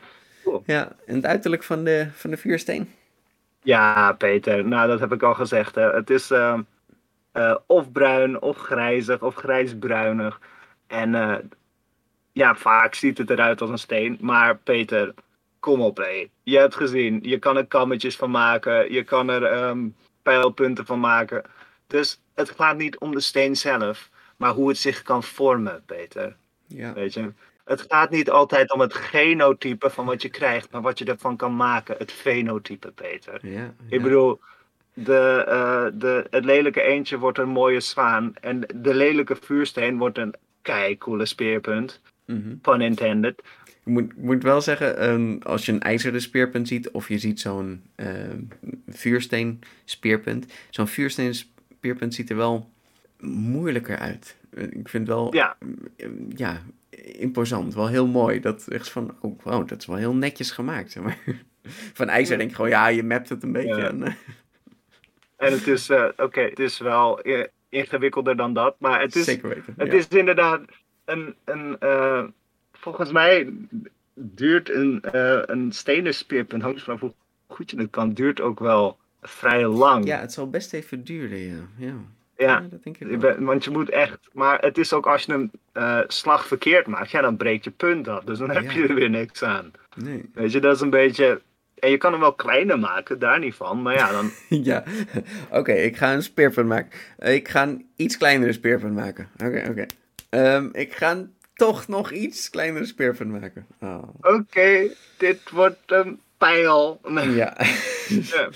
[0.65, 2.89] Ja, en het uiterlijk van de, van de vuursteen?
[3.63, 4.65] Ja, Peter.
[4.65, 5.75] Nou, dat heb ik al gezegd.
[5.75, 5.93] Hè.
[5.93, 6.59] Het is eh,
[7.33, 10.41] eh, of bruin, of grijzig, of grijsbruinig.
[10.87, 11.37] En eh,
[12.33, 14.19] ja, vaak ziet het eruit als een steen.
[14.21, 15.15] Maar Peter,
[15.61, 16.29] kom op hé.
[16.43, 18.93] Je hebt gezien, je kan er kammetjes van maken.
[18.93, 19.89] Je kan er ehm,
[20.23, 21.43] pijlpunten van maken.
[21.87, 24.11] Dus het gaat niet om de steen zelf,
[24.43, 26.37] maar hoe het zich kan vormen, Peter.
[26.67, 27.33] Ja, Weet je?
[27.65, 31.37] Het gaat niet altijd om het genotype van wat je krijgt, maar wat je ervan
[31.37, 31.95] kan maken.
[31.99, 33.47] Het fenotype, Peter.
[33.47, 33.75] ja.
[33.89, 34.41] Ik bedoel,
[34.95, 38.35] de, eh, de, het lelijke eendje wordt een mooie zwaan.
[38.41, 42.01] En de lelijke vuursteen wordt een keicoole speerpunt.
[42.27, 42.57] Mhm.
[42.57, 43.43] Pun intended.
[43.65, 47.41] Ik moet, moet wel zeggen, ehm, als je een ijzeren speerpunt ziet of je ziet
[47.41, 48.41] zo'n ehm,
[48.89, 50.47] vuursteen speerpunt.
[50.71, 52.72] Zo'n vuursteen speerpunt ziet er wel
[53.31, 54.37] moeilijker uit.
[54.51, 55.57] Ik vind het wel Ja,
[55.97, 56.63] eh, ja,
[57.19, 58.41] imposant, wel heel mooi.
[58.41, 60.93] Dat echt van, oh wow, dat is wel heel netjes gemaakt.
[60.93, 61.19] Zeg maar.
[61.95, 63.77] Van ijzer denk ik gewoon, ja, je mapt het een beetje.
[63.77, 63.89] Ja.
[63.89, 64.13] En, eh,
[65.37, 67.21] en het is, eh, oké, het is wel
[67.69, 68.75] ingewikkelder dan dat.
[68.79, 69.75] Maar het is, zeker weten.
[69.77, 69.99] Het ja.
[69.99, 70.61] is inderdaad
[71.05, 71.35] een.
[71.45, 71.79] een
[72.73, 73.53] volgens mij
[74.15, 77.15] duurt een, eh, een stenen speerpunt, hangt vanaf hoe
[77.47, 80.07] goed je het kan, duurt ook wel vrij lang.
[80.07, 81.61] ja, het zal best even duren, ja.
[81.77, 81.95] Ja,
[82.37, 83.39] Ja, dat denk ik wel.
[83.39, 84.19] want je moet echt.
[84.33, 87.71] Maar het is ook als je een eh, slag verkeerd maakt, ja, dan breekt je
[87.71, 88.25] punt af.
[88.25, 89.71] Dus dan heb je er weer niks aan.
[89.97, 90.31] Nee.
[90.35, 91.41] Weet je, dat is een beetje.
[91.79, 93.83] En je kan hem wel kleiner maken, daar niet van.
[93.83, 94.31] Maar ja, dan.
[94.63, 94.85] Ja,
[95.51, 96.99] oké, ik ga een speerpunt maken.
[97.19, 99.29] Ik ga een iets kleinere speerpunt maken.
[99.45, 99.87] Oké, oké.
[100.31, 103.67] Ehm, ik ga toch nog iets kleinere speerpunt maken.
[103.81, 104.03] Oh.
[104.21, 107.01] Oké, dit wordt een pijl.
[107.15, 107.57] Ja.
[108.09, 108.49] Ja.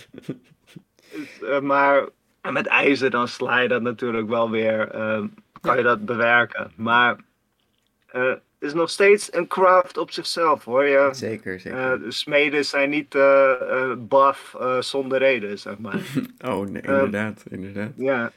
[1.11, 2.09] Dus, eh, maar
[2.53, 5.23] met ijzer dan sla je dat natuurlijk wel weer, eh,
[5.61, 6.73] kan je dat bewerken.
[6.77, 7.17] Maar
[8.07, 10.85] eh, het is nog steeds een craft op zichzelf hoor.
[10.85, 11.93] Je, zeker, zeker.
[11.93, 16.01] eh, de smeden zijn niet eh buff eh, zonder reden, zeg maar.
[16.51, 17.91] oh, nee, eh, inderdaad, inderdaad.
[17.97, 18.33] ja.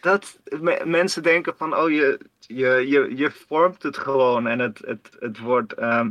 [0.00, 4.78] Dat, me- mensen denken van, oh, je, je, je, je vormt het gewoon en het,
[4.84, 6.10] het, het wordt ehm,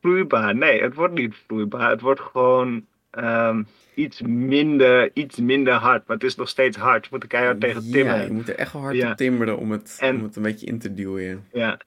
[0.00, 0.54] vloeibaar.
[0.56, 1.90] Nee, het wordt niet vloeibaar.
[1.90, 3.62] Het wordt gewoon ehm,
[3.94, 6.06] iets, minder, iets minder hard.
[6.06, 7.04] Maar het is nog steeds hard.
[7.04, 8.24] Je moet er keihard tegen Ja, timmeren.
[8.26, 9.10] je moet er echt wel hard Ja.
[9.10, 11.22] op timmeren om het, En- om het een beetje in te duwen.
[11.22, 11.38] ja.
[11.52, 11.78] Ja.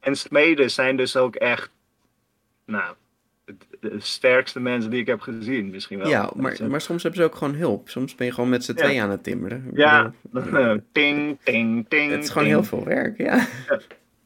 [0.00, 1.70] En smeden zijn dus ook echt,
[2.66, 2.94] nou,
[3.80, 6.08] de sterkste mensen die ik heb gezien misschien wel.
[6.08, 7.88] Ja, maar, maar soms hebben ze ook gewoon hulp.
[7.88, 8.76] Soms ben je gewoon met z'n Ja.
[8.84, 9.70] tweeën aan het timmeren.
[9.74, 12.10] Ja, bedoel, ting, ting, ting.
[12.10, 12.56] Het is gewoon ting.
[12.56, 13.46] heel veel werk, ja.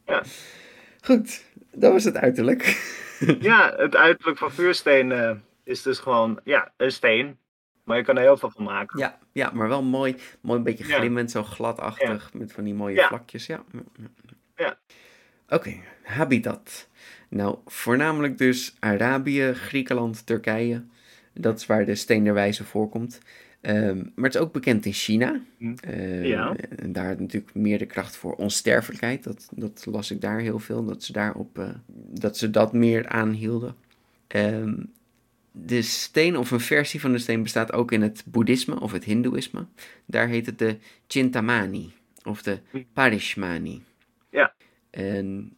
[0.07, 0.23] Ja.
[1.01, 1.45] Goed.
[1.73, 2.63] Dat was het uiterlijk.
[3.41, 5.31] ja, het uiterlijk van vuursteen eh,
[5.65, 7.39] is dus gewoon ja, een steen.
[7.85, 8.99] Maar je kan er heel veel van maken.
[8.99, 10.17] Ja, ja maar wel mooi.
[10.41, 12.33] Mooi een beetje glimmend, zo gladachtig.
[12.33, 13.47] Met van die mooie vlakjes.
[13.47, 13.65] Ja.
[14.57, 14.79] ja.
[15.49, 16.89] Oké, habitat.
[17.29, 20.85] Nou, voornamelijk dus Arabië, Griekenland, Turkije.
[21.33, 23.21] Dat is waar de steen der wijze voorkomt.
[23.61, 25.41] Ehm, maar het is ook bekend in China.
[25.59, 25.75] Hm.
[25.81, 26.57] Eh, Ja.
[26.57, 29.25] En daar natuurlijk meer de kracht voor onsterfelijkheid.
[29.25, 30.85] Dat, dat las ik daar heel veel.
[30.85, 31.69] Dat ze, daarop, eh,
[32.11, 33.75] dat, ze dat meer aanhielden.
[34.27, 34.75] Ehm,
[35.57, 39.05] de steen of een versie van de steen bestaat ook in het boeddhisme of het
[39.05, 39.67] hindoeïsme.
[40.07, 41.93] Daar heet het de Chintamani
[42.25, 42.59] of de
[42.93, 43.83] Parishmani.
[44.31, 44.53] Ja.
[44.91, 45.57] En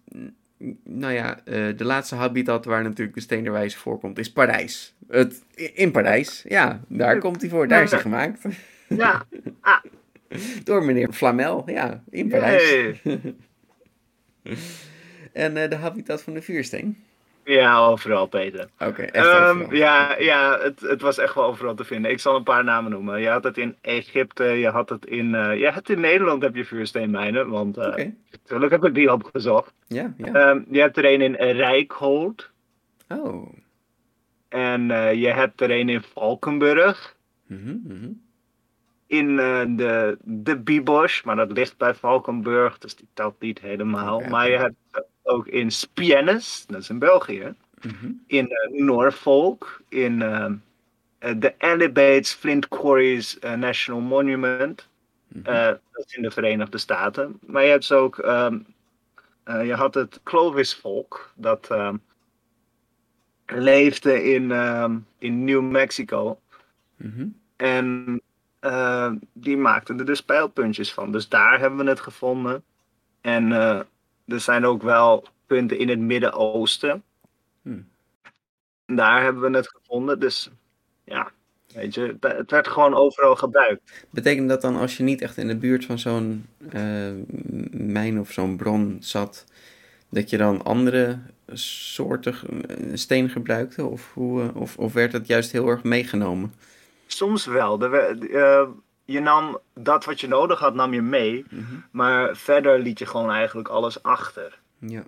[0.84, 4.94] nou ja, eh, de laatste habitat waar natuurlijk de steen der wijze voorkomt is Parijs.
[5.08, 5.44] Het,
[5.74, 7.68] in Parijs, ja, daar komt hij voor.
[7.68, 8.44] Daar is hij gemaakt.
[8.88, 9.26] Ja,
[10.64, 12.70] Door meneer Flamel, ja, in Parijs.
[13.02, 13.20] Hey.
[15.32, 17.04] En eh, de habitat van de vuursteen.
[17.46, 18.68] Ja overal Peter.
[18.78, 19.74] Oké, echt Ehm, overal.
[19.74, 22.10] ja, ja het, het was echt wel overal te vinden.
[22.10, 23.20] Ik zal een paar namen noemen.
[23.20, 26.54] Je had het in Egypte, je had het in, eh je hebt in Nederland heb
[26.54, 29.72] je vuursteenmijnen, want eh Oké, natuurlijk heb ik die opgezocht.
[29.86, 30.32] ja, ja.
[30.32, 32.50] Ehm, je hebt er een in Rijkholt
[33.08, 33.52] oh.
[34.48, 37.14] en eh, je hebt er een in Valkenburg.
[37.46, 38.08] Mhm, mhm.
[39.06, 44.20] in eh, de, de Bibosch, maar dat ligt bij Valkenburg, dus die telt niet helemaal.
[44.20, 48.10] Maar je hebt eh, ook in Spiennes, dat is in België, mhm.
[48.26, 50.52] in eh, Norfolk, in eh,
[51.18, 54.88] eh, de Elebates Flint Quarries eh, National Monument,
[55.28, 55.42] Mhm.
[55.92, 57.38] dat is in de Verenigde Staten.
[57.46, 58.58] Maar je hebt ze ook, ehm,
[59.44, 61.96] eh, je had het Clovis-volk, dat ehm,
[63.46, 66.40] leefde in, ehm, in New Mexico.
[66.96, 67.26] Mhm.
[67.56, 68.20] En
[69.32, 71.12] die maakten er dus pijlpuntjes van.
[71.12, 72.64] Dus daar hebben we het gevonden.
[73.20, 73.52] En
[74.26, 77.02] er zijn ook wel punten in het Midden-Oosten.
[77.62, 77.88] Hmm.
[78.86, 80.20] Daar hebben we het gevonden.
[80.20, 80.50] Dus
[81.04, 81.30] ja,
[81.72, 84.06] weet je, het- werd gewoon overal gebruikt.
[84.10, 87.10] Betekent dat dan als je niet echt in de buurt van zo'n eh,
[87.70, 89.44] mijn of zo'n bron zat,
[90.08, 91.18] dat je dan andere
[91.52, 92.34] soorten
[92.92, 93.84] steen gebruikte?
[93.84, 96.54] Of, hoe, eh, of, of werd het juist heel erg meegenomen?
[97.06, 97.82] Soms wel.
[97.82, 98.68] Er eh,
[99.06, 101.44] je nam dat wat je nodig had, nam je mee.
[101.50, 101.62] Mhm.
[101.90, 104.58] Maar verder liet je gewoon eigenlijk alles achter.
[104.78, 105.02] Ja.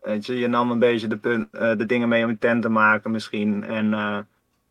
[0.00, 2.62] Weet je, je nam een beetje de, punt, eh, de dingen mee om je tent
[2.62, 3.64] te maken misschien.
[3.64, 4.18] En eh,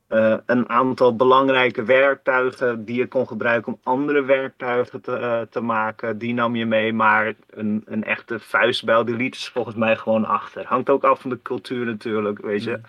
[0.08, 6.18] eh, een aantal belangrijke werktuigen die je kon gebruiken om andere werktuigen te, te maken,
[6.18, 6.94] die nam je mee.
[6.94, 10.66] Maar een, een echte vuistbijl, die liet ze volgens mij gewoon achter.
[10.66, 12.80] Hangt ook af van de cultuur natuurlijk, weet je.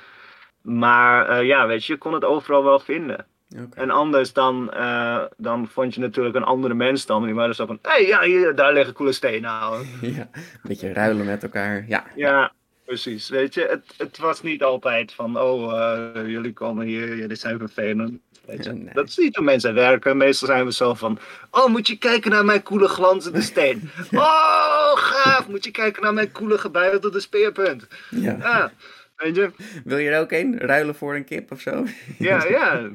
[0.69, 3.27] Maar eh, ja, weet je, je kon het overal wel vinden.
[3.75, 7.25] En anders dan, eh, dan vond je natuurlijk een andere mens dan.
[7.25, 9.51] Die waren zo van, hé, hey, ja, hier, daar liggen coole stenen.
[9.51, 9.85] ouwe."
[10.17, 11.85] Ja, een beetje ruilen met elkaar.
[11.89, 12.53] Ja, Ja,
[12.85, 13.29] precies.
[13.29, 17.59] Weet je, het, het was niet altijd van, oh, eh, jullie komen hier, jullie zijn
[17.59, 18.21] vervelend.
[18.47, 18.73] Weet je.
[18.73, 18.95] Nee.
[18.95, 20.17] Dat is niet hoe mensen werken.
[20.17, 21.19] Meestal zijn we zo van,
[21.51, 23.91] oh, moet je kijken naar mijn coole glanzende steen.
[24.13, 27.87] Oh, gaaf, moet je kijken naar mijn coole gebuitelde speerpunt.
[28.11, 28.37] ja.
[28.41, 28.73] Ja,
[29.19, 29.51] weet je,
[29.85, 30.59] Wil je er ook een?
[30.59, 31.85] Ruilen voor een kip of zo?
[32.19, 32.89] ja, ja.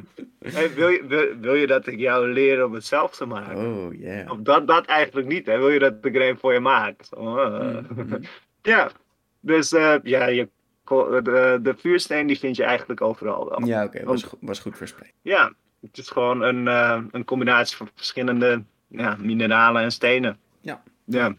[0.44, 3.58] Hey, wil, je, wil, wil je dat ik jou leer om het zelf te maken?
[3.58, 4.32] Oh, yeah.
[4.32, 5.58] Of dat, dat eigenlijk niet, hè?
[5.58, 7.02] Wil je dat ik er voor je maak?
[7.12, 7.78] Eh.
[7.96, 8.22] Mhm.
[8.62, 8.92] Ja,
[9.40, 10.50] dus eh, ja, je,
[10.84, 13.66] ko- de, de vuursteen die vind je eigenlijk overal wel.
[13.66, 15.14] Ja, oké, was, was goed verspreid.
[15.22, 20.38] Ja, het is gewoon een, eh, een combinatie van verschillende ja, mineralen en stenen.
[20.62, 20.84] Ja.
[21.06, 21.36] Ja,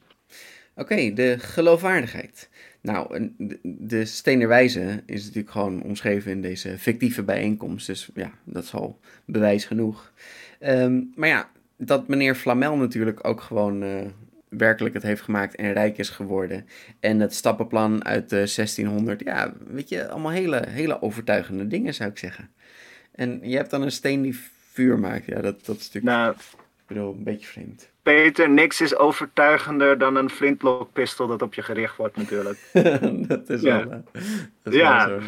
[0.77, 2.51] Oké, de geloofwaardigheid.
[2.85, 3.31] Nou,
[3.63, 7.87] de, der wijze is natuurlijk gewoon omschreven in deze fictieve bijeenkomst.
[7.87, 10.13] Dus ja, dat is al bewijs genoeg.
[10.59, 14.01] Ehm, maar ja, dat meneer Flamel natuurlijk ook gewoon eh,
[14.49, 16.67] werkelijk het heeft gemaakt en rijk is geworden.
[17.01, 22.11] En het stappenplan uit de 1600, ja, weet je, allemaal hele, hele overtuigende dingen zou
[22.11, 22.51] ik zeggen.
[23.13, 24.39] En je hebt dan een steen die
[24.73, 25.27] vuur maakt.
[25.27, 26.35] Ja, dat, dat is natuurlijk, nou,
[26.89, 27.91] ik bedoel, een beetje vreemd.
[28.03, 32.59] Peter, niks is overtuigender dan een flintlockpistool dat op je gericht wordt natuurlijk.
[33.29, 33.89] dat is Ja.
[33.89, 34.03] wel,
[34.63, 35.09] dat is Ja.
[35.09, 35.27] wel zo.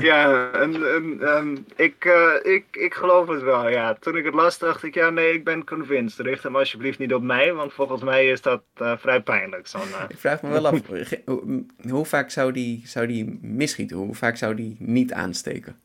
[0.00, 0.50] ja.
[0.52, 3.94] En, en, ehm, ik, eh, ik, ik geloof het wel, ja.
[3.94, 6.26] Toen ik het las, dacht ik, ja, nee, ik ben convinced.
[6.26, 9.66] Richt hem alsjeblieft niet op mij, want volgens mij is dat eh, vrij pijnlijk.
[9.66, 10.80] Zo'n, eh, Ik vraag me wel af,
[11.90, 13.96] hoe vaak zou die, zou die misschieten?
[13.96, 15.80] Hoe vaak zou die niet aansteken?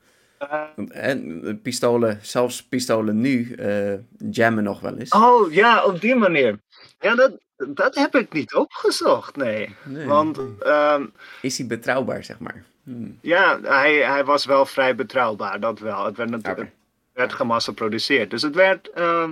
[0.91, 3.93] En, pistolen, zelfs pistolen nu, eh,
[4.31, 5.09] jammen nog wel eens.
[5.09, 6.59] oh, ja, op die manier.
[6.99, 7.31] Ja, dat,
[7.67, 9.75] dat heb ik niet opgezocht, nee.
[9.83, 10.05] Nee.
[10.07, 11.05] Want, ehm,
[11.41, 12.63] Is hij betrouwbaar, zeg maar?
[12.83, 13.17] Hmm.
[13.21, 16.05] ja, hij, hij was wel vrij betrouwbaar, dat wel.
[16.05, 16.71] Het werd, natuurlijk,
[17.13, 18.29] werd gemassaproduceerd.
[18.29, 19.31] Dus het werd ehm,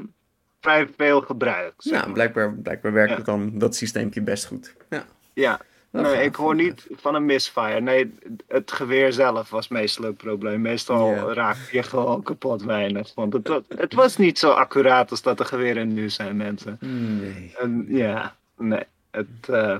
[0.62, 1.84] vrij veel gebruikt.
[1.84, 2.14] zeg Nou, maar.
[2.14, 3.16] blijkbaar, blijkbaar werkt Ja.
[3.16, 4.76] het dan, dat systeempje best goed.
[4.90, 5.06] Ja.
[5.34, 5.60] Ja,
[5.92, 7.82] Nee, ik hoor niet van een misfire.
[7.82, 8.14] Nee,
[8.48, 10.62] het geweer zelf was meestal het probleem.
[10.62, 11.34] Meestal Ja.
[11.34, 13.12] raak je gewoon kapot weinig.
[13.16, 16.78] Want het, wa- het was niet zo accuraat als dat de geweren nu zijn, mensen.
[17.20, 17.54] Nee.
[17.60, 18.84] En, ja, nee.
[19.12, 19.78] Het, eh,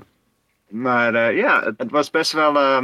[0.68, 2.84] maar eh, ja, het, het was best wel eh,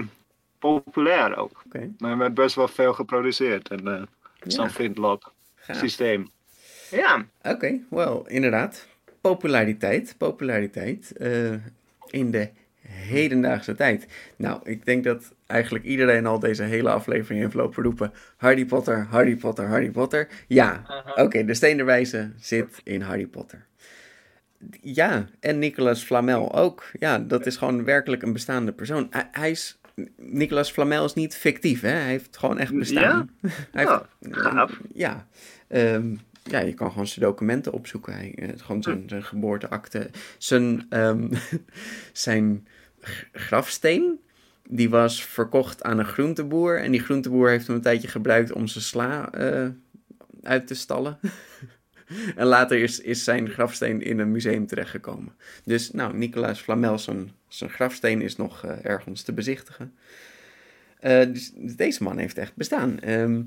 [0.59, 1.61] populair ook.
[1.65, 1.89] Oké.
[1.99, 3.69] Er werd best wel veel geproduceerd.
[3.69, 4.01] En eh
[4.47, 4.69] zo'n Ja.
[4.69, 5.31] flintlock
[5.71, 6.29] systeem.
[6.91, 8.87] Ja, Oké, wel, inderdaad.
[9.21, 11.11] Populariteit, populariteit
[12.09, 12.49] in de
[12.87, 14.07] hedendaagse tijd.
[14.35, 18.11] Nou, ik denk dat eigenlijk iedereen al deze hele aflevering heeft lopen roepen...
[18.37, 20.27] Harry Potter, Harry Potter, Harry Potter.
[20.47, 20.83] Ja,
[21.15, 23.65] oké, de Steen der Wijze zit in Harry Potter.
[24.81, 26.83] Ja, en Nicolas Flamel ook.
[26.99, 29.07] Ja, dat is gewoon werkelijk een bestaande persoon.
[29.31, 29.79] Hij, is...
[30.17, 31.89] Nicolas Flamel is niet fictief, hè?
[31.89, 33.29] Hij heeft gewoon echt bestaan.
[33.71, 34.79] Hij Oh, heeft, gaaf.
[34.93, 35.27] ja,
[35.67, 38.13] ehm, ja, je kan gewoon zijn documenten opzoeken.
[38.13, 40.09] Hij, eh, gewoon zijn, zijn geboorteakte.
[40.37, 41.27] Zijn, ehm,
[42.13, 42.67] zijn
[43.31, 44.19] grafsteen,
[44.69, 46.79] die was verkocht aan een groenteboer.
[46.79, 49.67] En die groenteboer heeft hem een tijdje gebruikt om zijn sla eh,
[50.43, 51.19] uit te stallen.
[52.35, 55.35] en later is, is zijn grafsteen in een museum terechtgekomen.
[55.63, 59.95] Dus nou, Nicolaas Flamel, zijn, grafsteen is nog eh, ergens te bezichtigen.
[60.99, 62.99] Eh, dus deze man heeft echt bestaan.
[62.99, 63.41] Ehm,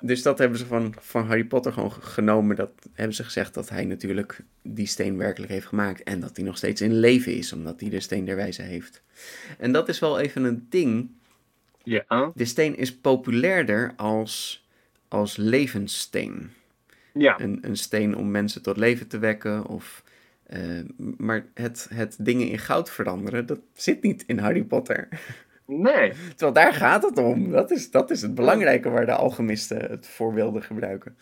[0.00, 2.56] dus dat hebben ze van, van Harry Potter gewoon genomen.
[2.56, 6.02] Dat hebben ze gezegd dat hij natuurlijk die steen werkelijk heeft gemaakt.
[6.02, 9.02] En dat hij nog steeds in leven is, omdat hij de steen der wijze heeft.
[9.58, 11.10] En dat is wel even een ding.
[11.82, 14.66] ja, De steen is populairder als,
[15.08, 16.50] als levenssteen.
[17.12, 17.40] ja.
[17.40, 19.66] Een, een steen om mensen tot leven te wekken.
[19.66, 20.02] Of,
[20.46, 25.08] eh, maar het, het dingen in goud veranderen, dat zit niet in Harry Potter.
[25.66, 26.12] Nee.
[26.28, 27.50] Terwijl daar gaat het om.
[27.50, 31.16] Dat is, dat is het belangrijke waar de alchemisten het voor wilden gebruiken.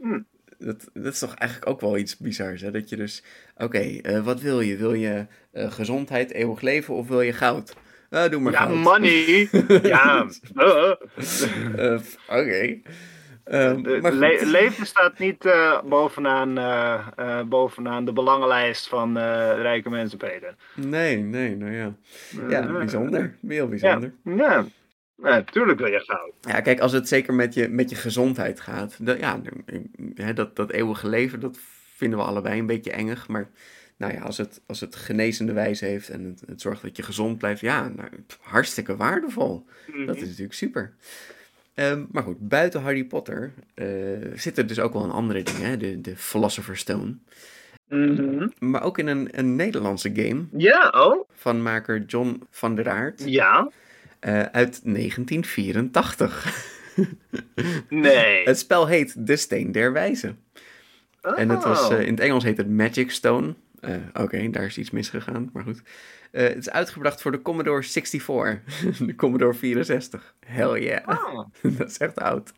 [0.00, 0.20] Hm.
[0.58, 2.60] Dat, dat is toch eigenlijk ook wel iets bizars.
[2.60, 2.70] Hè?
[2.70, 3.22] Dat je dus,
[3.56, 4.76] oké, eh, wat wil je?
[4.76, 7.76] Wil je eh, gezondheid, eeuwig leven of wil je goud?
[8.10, 8.76] Eh, doe maar Ja, goud.
[8.76, 9.48] money.
[9.82, 10.26] ja.
[11.76, 11.98] Eh,
[13.50, 19.22] De le- leven staat niet eh, bovenaan, eh, eh, bovenaan de belangenlijst van eh,
[19.60, 20.54] rijke mensen, Peter.
[20.74, 21.94] Nee, nee, nou ja.
[22.48, 23.34] Ja, Eh, bijzonder.
[23.46, 24.12] Heel Ja, bijzonder.
[24.24, 24.66] ja.
[25.22, 26.32] Ja, tuurlijk wil je goud.
[26.40, 29.06] Ja, kijk, als het zeker met je, met je gezondheid gaat.
[29.06, 29.40] dan- ja,
[30.32, 31.58] dat, dat eeuwige leven, dat
[31.94, 33.28] vinden we allebei een beetje engig.
[33.28, 33.48] Maar
[33.96, 37.02] nou ja, als het, als het genezende wijze heeft en het, het zorgt dat je
[37.02, 37.60] gezond blijft.
[37.60, 38.08] Ja, nou,
[38.40, 39.66] hartstikke waardevol.
[40.06, 40.94] Dat is natuurlijk super.
[41.76, 43.86] Ehm, maar goed, buiten Harry Potter eh,
[44.34, 45.62] zitten dus ook wel een andere dingen.
[45.68, 45.76] Hè?
[45.76, 47.16] De, de Philosopher's Stone.
[47.88, 48.48] Mhm.
[48.58, 51.28] Maar ook in een, een Nederlandse game Ja, oh.
[51.34, 53.70] van maker John van der Aert Ja.
[54.20, 56.44] eh, uit 1984.
[57.88, 58.42] Nee.
[58.44, 60.34] Het spel heet De Steen der Wijze.
[61.36, 61.92] En het was, Oh.
[61.92, 63.54] eh, in het Engels heet het Magic Stone.
[63.86, 65.82] Eh, Oké, daar is iets misgegaan, maar goed.
[66.30, 70.34] Eh, het is uitgebracht voor de Commodore 64, de Commodore 64.
[70.46, 71.46] Hell yeah, Oh.
[71.78, 72.52] dat is echt oud.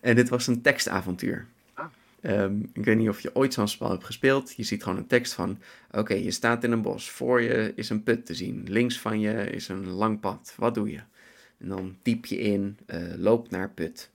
[0.00, 1.46] En dit was een tekstavontuur.
[1.74, 1.86] Ah.
[2.20, 4.54] Ehm, ik weet niet of je ooit zo'n spel hebt gespeeld.
[4.56, 5.58] Je ziet gewoon een tekst van:
[5.90, 7.10] Oké, je staat in een bos.
[7.10, 8.64] Voor je is een put te zien.
[8.68, 10.54] Links van je is een lang pad.
[10.56, 11.00] Wat doe je?
[11.58, 14.10] En dan typ je in: eh, loop naar put.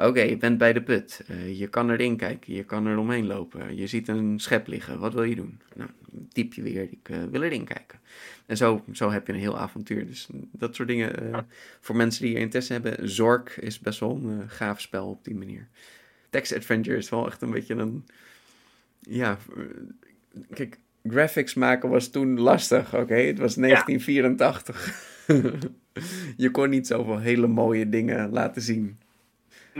[0.00, 1.22] Oké, je bent bij de put.
[1.26, 2.54] Eh, je kan erin kijken.
[2.54, 3.76] Je kan er omheen lopen.
[3.76, 4.98] Je ziet een schep liggen.
[4.98, 5.60] Wat wil je doen?
[5.74, 5.90] Nou,
[6.32, 7.98] typ je weer: Ik eh, wil erin kijken.
[8.46, 10.06] En zo, zo heb je een heel avontuur.
[10.06, 11.32] Dus dat soort dingen.
[11.32, 11.38] eh,
[11.80, 13.08] voor mensen die er interesse hebben.
[13.10, 15.68] Zork is best wel een gaaf spel op die manier.
[16.30, 18.04] Text Adventure is wel echt een beetje een.
[19.00, 19.38] Ja,
[20.50, 23.14] kijk, graphics maken was toen lastig, oké?
[23.14, 24.94] Het was 1984.
[26.36, 28.98] je kon niet zoveel hele mooie dingen laten zien.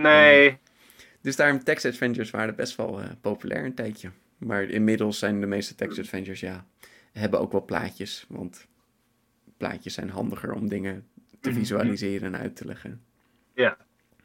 [0.03, 0.59] Nee.
[1.21, 4.11] Dus daarom text adventures waren best wel eh, populair een tijdje.
[4.39, 6.67] Maar inmiddels zijn de meeste text adventures, ja,
[7.13, 8.25] hebben ook wel plaatjes.
[8.29, 8.67] Want
[9.57, 11.07] plaatjes zijn handiger om dingen
[11.41, 13.03] te visualiseren en uit te leggen.
[13.55, 13.77] Ja.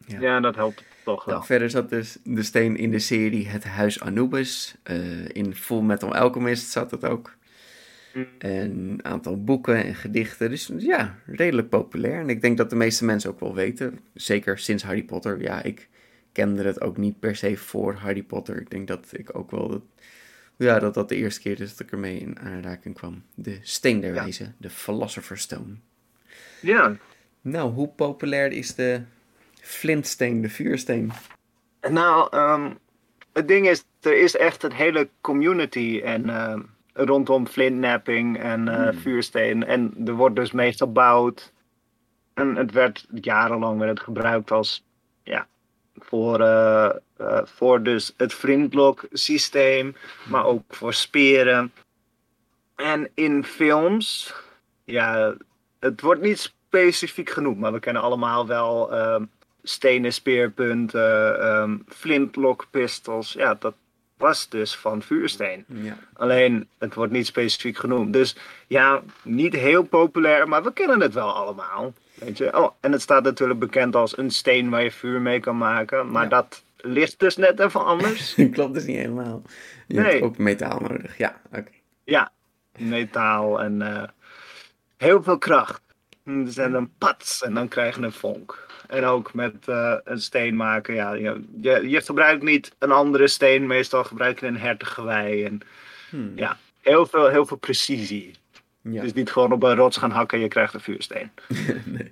[0.07, 0.19] Ja.
[0.19, 1.36] Ja, dat helpt toch wel.
[1.36, 4.76] Nou, verder zat dus de steen in de serie Het Huis Anubis.
[4.84, 7.36] Eh, in Full Metal Alchemist zat het ook.
[8.14, 8.28] Mm.
[8.38, 10.49] En een aantal boeken en gedichten.
[10.49, 12.20] Dus ja, redelijk populair.
[12.20, 13.99] En ik denk dat de meeste mensen ook wel weten.
[14.14, 15.41] Zeker sinds Harry Potter.
[15.41, 15.89] Ja, ik
[16.32, 18.61] kende het ook niet per se voor Harry Potter.
[18.61, 19.68] Ik denk dat ik ook wel...
[19.68, 19.82] Dat,
[20.57, 23.24] ja, dat dat de eerste keer is dat ik ermee in aanraking kwam.
[23.36, 24.22] De Steen der Ja.
[24.22, 24.51] Wijze.
[24.57, 25.76] De Philosopher's Stone.
[26.61, 26.97] Ja.
[27.41, 29.01] Nou, hoe populair is de
[29.61, 31.11] flintsteen, de vuursteen?
[31.89, 32.72] Nou, ehm,
[33.34, 36.61] het ding is, er is echt een hele community en, ehm,
[36.94, 38.94] rondom flintnapping en Hmm.
[38.94, 39.66] vuursteen.
[39.66, 41.52] En er wordt dus mee gebouwd.
[42.34, 44.84] En het werd jarenlang werd het gebruikt als,
[45.24, 45.48] ja,
[45.96, 49.96] voor, eh, eh, voor dus het flintlock systeem,
[50.30, 51.72] maar ook voor speren.
[52.76, 54.34] En in films
[54.84, 55.36] ja,
[55.80, 59.26] het wordt niet specifiek genoemd, maar we kennen allemaal wel ehm,
[59.64, 63.34] stenen speerpunten, um, flintlokpistols.
[63.34, 63.74] Ja, dat
[64.24, 65.65] was dus van vuursteen.
[65.67, 65.97] Ja.
[66.13, 68.13] Alleen, het wordt niet specifiek genoemd.
[68.13, 68.36] Dus
[68.67, 71.93] ja, niet heel populair, maar we kennen het wel allemaal.
[72.13, 72.57] Weet je?
[72.57, 76.11] Oh, en het staat natuurlijk bekend als een steen waar je vuur mee kan maken.
[76.11, 76.30] Maar Ja.
[76.30, 78.36] dat ligt dus net even anders.
[78.51, 79.41] Klopt dus niet helemaal.
[79.88, 80.11] Je Nee.
[80.11, 81.17] hebt ook metaal nodig.
[81.17, 81.71] Ja, oké.
[82.03, 82.32] ja,
[82.78, 84.03] metaal en eh,
[84.97, 85.82] heel veel kracht.
[86.24, 88.62] Dus en dan pats en dan krijg je een vonk.
[88.88, 90.94] En ook met eh, een steen maken.
[90.94, 93.68] Ja, je, je, gebruikt niet een andere steen.
[93.68, 95.44] Meestal gebruik je een hertengewei.
[95.44, 95.62] En
[96.14, 96.32] Hmm.
[96.36, 98.32] ja, heel veel, heel veel precisie.
[98.82, 99.02] Ja.
[99.02, 101.32] Dus niet gewoon op een rots gaan hakken en je krijgt een vuursteen.
[101.86, 102.12] nee.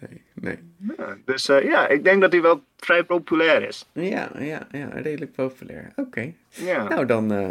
[0.00, 0.58] Nee, nee.
[0.98, 3.86] Ja, dus eh, ja, ik denk dat die wel vrij populair is.
[3.92, 5.92] Ja, ja, ja, redelijk populair.
[5.96, 6.32] Oké.
[6.48, 7.50] Ja, Nou, dan, eh,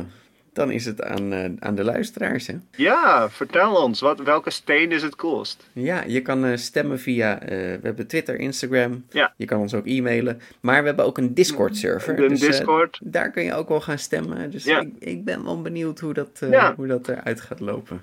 [0.54, 2.56] dan is het aan, eh, aan de luisteraars, hè.
[2.76, 5.70] ja vertel ons, wat, welke steen is het coolst?
[5.74, 9.06] Ja, je kan eh, stemmen via, eh, we hebben Twitter, Instagram.
[9.10, 9.34] Ja.
[9.38, 10.42] Je kan ons ook e-mailen.
[10.62, 12.20] Maar we hebben ook een Discord-server.
[12.20, 13.00] Een dus, Discord.
[13.04, 14.52] daar kun je ook wel gaan stemmen.
[14.52, 14.80] Dus Ja.
[14.80, 16.76] ik, ik ben wel benieuwd hoe dat, Ja.
[16.76, 18.02] hoe dat eruit gaat lopen.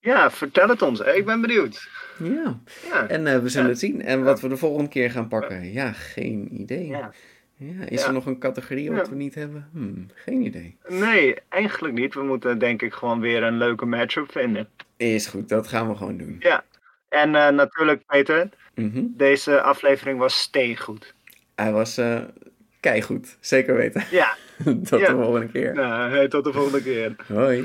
[0.00, 1.00] Ja, vertel het ons.
[1.00, 1.88] Ik ben benieuwd.
[2.18, 2.58] Ja,
[2.88, 4.02] Ja, en we zullen het zien.
[4.02, 6.86] En wat we de volgende keer gaan pakken, ja, geen idee.
[6.86, 7.12] ja.
[7.58, 8.06] Ja, is Ja.
[8.06, 9.10] er nog een categorie wat Ja.
[9.12, 9.68] we niet hebben?
[9.72, 10.76] Hmm, geen idee.
[10.88, 12.14] Nee, eigenlijk niet.
[12.14, 14.68] We moeten denk ik gewoon weer een leuke matchup vinden.
[14.96, 16.36] Is goed, dat gaan we gewoon doen.
[16.38, 16.64] Ja.
[17.08, 19.02] En eh, natuurlijk, Peter, Mhm.
[19.06, 21.14] deze aflevering was steengoed.
[21.54, 22.20] Hij was eh
[22.80, 24.04] keigoed, zeker weten.
[24.10, 25.74] Ja, Tot de volgende keer.
[25.74, 27.16] nou, hey, tot de volgende keer.
[27.28, 27.64] Hoi.